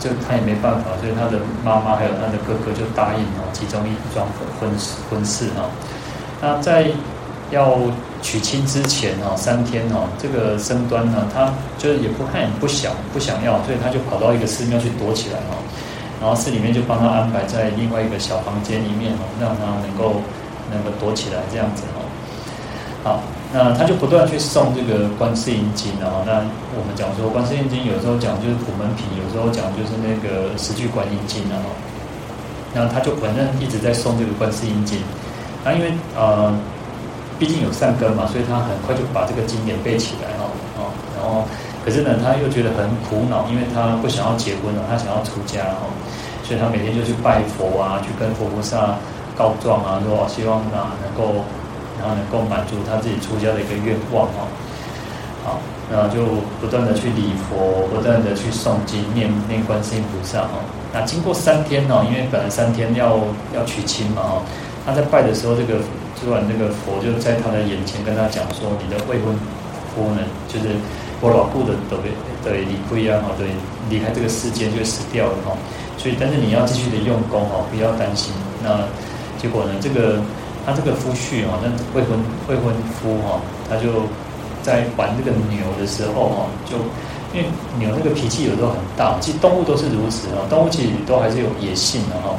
[0.00, 4.26] 就他也没办法，所以他的妈妈还有他的哥哥就答应了其中一桩
[4.58, 5.68] 婚事婚事哈。
[6.40, 6.88] 那在
[7.50, 7.78] 要
[8.22, 15.60] 娶亲之前哦，三天哦，这个僧端呢，他就是也不看也不想不想要，所以他就跑到一个寺庙去躲起来哦，
[16.20, 20.20] 然后寺里面就帮他安排在另外一个小房间里面哦，让他能够
[20.72, 22.00] 能够躲起来这样子哦。
[23.04, 23.20] 好，
[23.52, 26.24] 那他就不断去诵这个观世音经哦。
[26.24, 26.40] 那
[26.72, 31.60] 我们讲说观世音经，有时候讲就是普门品，有时候讲就是那个十句观音经啊。
[32.72, 34.98] 那他就反正一直在诵这个观世音经。
[35.62, 36.52] 那因为呃，
[37.38, 40.92] 毕竟有善根嘛，所以他很快就把这个经典背起来哦哦。
[41.16, 41.46] 然后
[41.84, 45.90] 可是呢，他又觉得很苦恼，因为他不想要结婚了，他想要出家哦。
[46.42, 48.96] 所以他每天就去拜佛啊，去跟佛菩萨
[49.36, 51.44] 告状啊，说希望啊能够。
[51.96, 54.44] 然后能够满足他自己出家的一个愿望哦，
[55.44, 55.60] 好，
[55.90, 56.26] 然后就
[56.60, 60.60] 不断的去礼佛，不断的去诵经、念念观世音菩萨哦。
[60.92, 63.16] 那经过三天哦，因为本来三天要
[63.54, 64.42] 要娶亲嘛哦，
[64.84, 65.78] 他在拜的时候，这个
[66.24, 69.36] 突然那个佛就在他的眼前跟他讲说：“你的未婚
[69.94, 70.74] 夫呢，就是
[71.20, 71.98] 我老顾的都
[72.42, 73.48] 对离归啊，对
[73.90, 75.52] 离开这个世界就死掉了哈。
[75.98, 78.32] 所以，但是你要继续的用功哦，不要担心。
[78.62, 78.88] 那
[79.36, 80.22] 结果呢，这个。
[80.66, 82.16] 他这个夫婿哈，那未婚
[82.48, 83.36] 未婚夫哈，
[83.68, 84.08] 他就
[84.62, 86.78] 在玩这个牛的时候哈，就
[87.36, 87.44] 因为
[87.78, 92.32] 牛那个脾气有时候很大，其实动物都是如此啊，动物其实都还是有野性的哈。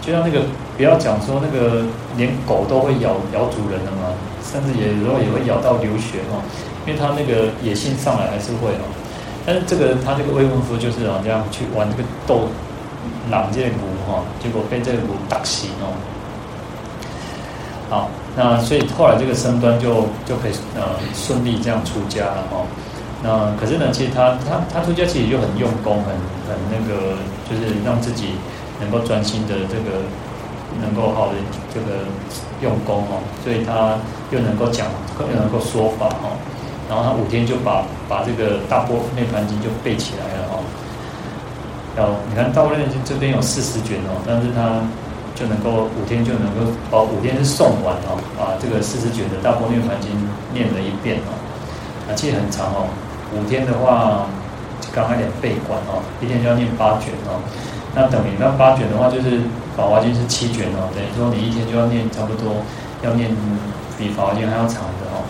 [0.00, 0.46] 就像那个
[0.82, 1.84] 不要讲说那个
[2.16, 4.10] 连狗都会咬咬主人的嘛，
[4.42, 6.42] 甚至也有时候也会咬到流血哈，
[6.84, 8.90] 因为他那个野性上来还是会哦。
[9.46, 12.48] 但是这个他这个未婚夫就是啊这样去玩这个斗
[13.30, 13.78] 狼这个牛
[14.08, 15.94] 哈，结果被这个牛打醒哦。
[17.88, 22.66] 好，那所以后来这个僧端就就可以呃顺利这样出家了哈。
[23.22, 26.10] 那可是呢，其实他他他出家其实就很用功，很
[26.50, 27.14] 很那个，
[27.46, 28.34] 就是让自己
[28.80, 30.02] 能够专心的这个
[30.80, 31.34] 能够好的
[31.74, 32.06] 这个
[32.62, 33.20] 用功哦。
[33.44, 33.98] 所以他
[34.30, 34.86] 又能够讲，
[35.20, 36.38] 又能够说法哦。
[36.88, 40.64] 然后他五天就把把这个大波涅槃经就背起来了哦。
[41.96, 44.80] 然后你看大般涅槃经这边有四十卷哦，但是他。
[45.34, 46.60] 就能够五天就能够
[46.90, 50.12] 哦，五天是诵完哦，把这个四十卷的大波涅槃经
[50.52, 51.32] 念了一遍哦，
[52.06, 52.84] 啊，其实很长哦，
[53.32, 54.28] 五天的话
[54.92, 57.40] 刚开点背观哦，一天就要念八卷哦，
[57.96, 59.40] 那等于那八卷的话就是
[59.76, 62.62] 法华经是七卷哦，等于说你一天就要念差不多
[63.02, 63.30] 要念
[63.98, 65.24] 比法华经还要长的哦，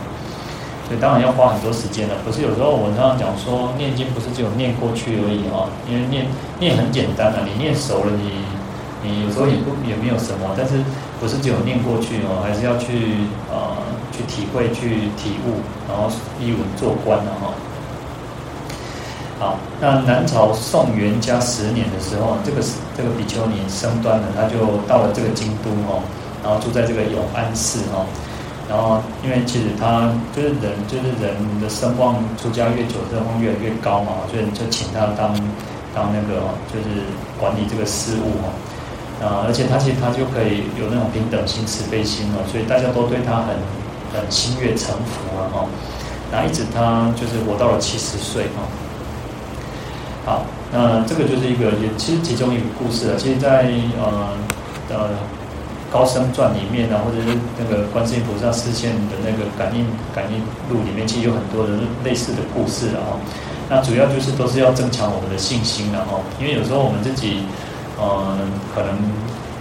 [0.88, 2.14] 所以当然要花很多时间了。
[2.24, 6.26] 可是有时候我们常常讲说念经不是只有念过去而已哦，因为念
[6.58, 8.44] 念很简单啊，你念熟了你。
[9.04, 10.78] 你有时候也不也没有什么，但是
[11.18, 13.74] 不是只有念过去哦，还是要去呃
[14.14, 15.58] 去体会、去体悟，
[15.90, 16.06] 然后
[16.38, 17.50] 一文做观的哈。
[19.42, 22.62] 好，那南朝宋元嘉十年的时候，这个
[22.96, 25.98] 这个比丘尼僧端了，他就到了这个京都哦，
[26.44, 28.06] 然后住在这个永安寺哦，
[28.70, 35.34] 然后因为其实他就是人，就是人的声望出家越久，声望越来越高嘛，所以就请他当
[35.92, 37.02] 当那个就是
[37.34, 38.54] 管理这个事务哦。
[39.26, 43.58] 啊，而且他其实他就可以有那种平等心、慈悲心哦，所以大家都对他很
[44.14, 45.66] 很心悦诚服啊，哈。
[46.30, 48.62] 然后一直他就是活到了七十岁哈。
[50.24, 53.14] 好，那这个就是一个也其实其中一个故事啊。
[53.18, 54.28] 其实在，呃
[54.90, 55.10] 呃
[55.90, 60.38] 高僧传里面啊，或者是那个观世音菩萨示现的那个感应感应
[60.70, 63.18] 录里面，其实有很多的类似的故事啊。
[63.68, 67.42] 那主要就是都是要增强我们的信心的哈，因为有时候我们自己。
[68.00, 68.88] 嗯，可能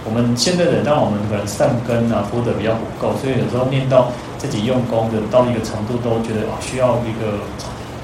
[0.04, 7.38] 我们现在的，当然我们可能善根啊，播的比较不够，所以有时候念到自己用功的到一个程度，都觉得啊需要一个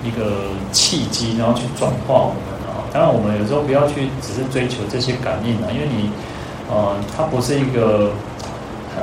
[0.05, 2.85] 一个契机，然后去转化我们啊。
[2.93, 6.11] 当然，我们有时候不要去只是追求这些感应啊，因为你，
[6.71, 8.11] 呃，它不是一个，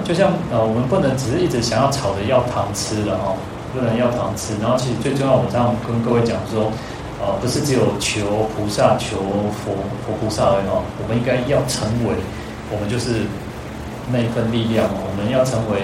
[0.04, 3.36] 就像呃，我们不能只是一直想要吵着要糖吃了哦，
[3.74, 4.54] 不能要糖吃。
[4.62, 6.72] 然后，其实最重要，我这样跟各位讲说。
[7.18, 9.16] 呃，不是只有求菩萨、求
[9.64, 9.72] 佛
[10.04, 12.14] 佛菩萨而已哦，我们应该要成为，
[12.70, 13.24] 我们就是
[14.12, 15.80] 那一份力量哦，我们要成为，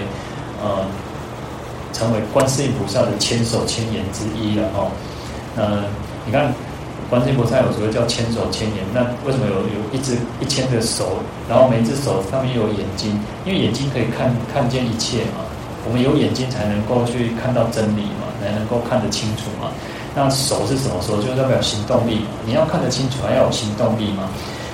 [0.61, 0.83] 呃，
[1.93, 4.91] 成为观世音菩萨的千手千眼之一了哦。
[5.55, 5.83] 那
[6.25, 6.53] 你看，
[7.09, 11.19] 观世音菩萨有时候叫千手千眼，那为什么有有一只一千个手，
[11.49, 13.19] 然后每一只手上面有眼睛？
[13.45, 15.43] 因为眼睛可以看看见一切嘛，
[15.85, 19.71] 我们有眼睛才能够去看到真理嘛，才能够看得清楚嘛。
[20.15, 21.21] 那手是什么手？
[21.21, 22.31] 就代表行动力嘛。
[22.45, 24.29] 你要看得清楚，还要有行动力嘛。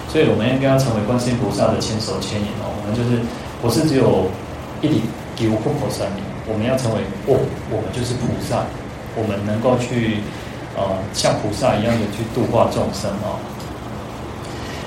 [0.09, 2.69] 所以我们应该要成为观世音菩萨的千手千眼哦。
[2.69, 3.21] 我们就是
[3.61, 4.25] 不是只有
[4.81, 5.01] 一点
[5.35, 7.37] 给无口三明，我们要成为哦，
[7.69, 8.63] 我们就是菩萨，
[9.15, 10.19] 我们能够去
[10.75, 10.83] 呃
[11.13, 13.37] 像菩萨一样的去度化众生哦。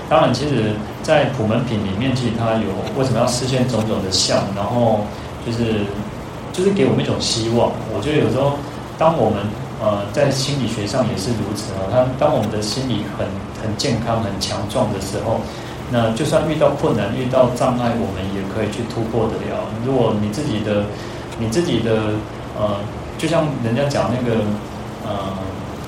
[0.08, 2.66] 当然，其实，在普门品里面，其实它有
[2.98, 5.06] 为什么要示现种种的相，然后
[5.46, 5.86] 就是
[6.52, 7.70] 就是给我们一种希望。
[7.94, 8.58] 我觉得有时候
[8.98, 9.38] 当我们
[9.80, 11.86] 呃，在心理学上也是如此啊。
[11.92, 13.24] 他当我们的心理很
[13.62, 15.40] 很健康、很强壮的时候，
[15.92, 19.62] 那就算遇到困难、遇到障碍，我们也可以去突破得了。
[19.86, 20.84] 如果你自己的、
[21.40, 22.12] 你自己的
[22.56, 22.76] 呃
[23.18, 24.44] 就像人家讲那个
[25.04, 25.32] 呃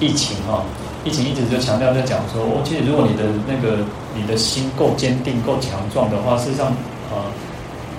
[0.00, 0.64] 疫情哈，
[1.05, 3.84] 疫情一直就强调在讲说，哦，其实如果你的那个
[4.16, 6.72] 你的心够坚定、够强壮的话，事实上
[7.12, 7.22] 呃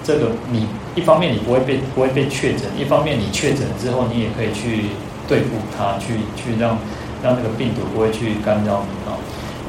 [0.03, 4.89] 这个你一方面你不会被不会被确诊，一方面你确诊之后，你也可以去
[5.27, 6.77] 对付它，去去让
[7.23, 9.15] 让那个病毒不会去干扰你啊。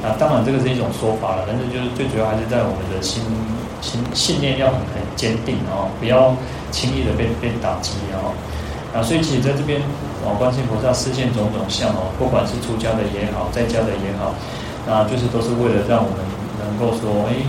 [0.03, 3.23] 那当然这个是一种说法了，但是就是最主要还是在我们的心
[3.81, 6.35] 信信念要很很坚定啊，不要
[6.71, 8.33] 轻易的被被打击啊。
[8.95, 9.81] 啊，所以其实在这边
[10.23, 14.31] 哦，观世音菩萨示现种种相哦，不管是出家的也好，在家的也好，
[14.87, 16.23] 那就是都是为了让我们
[16.63, 17.43] 能够说，哎，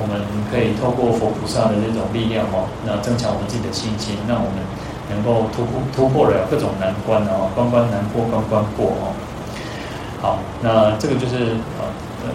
[0.00, 4.64] 我们可以透过佛菩萨的这种力量哦，那增强我们自己的信心，让我们
[5.12, 9.12] 能够突破突破了各种难关哦，关关难过关关过哦。
[10.24, 11.52] 好，那这个就是，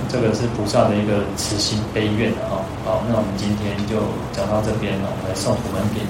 [0.10, 2.62] 这个是菩萨的一个慈心悲愿啊。
[2.86, 3.98] 好，那我们今天就
[4.32, 6.04] 讲到这边了，我们来送普门品。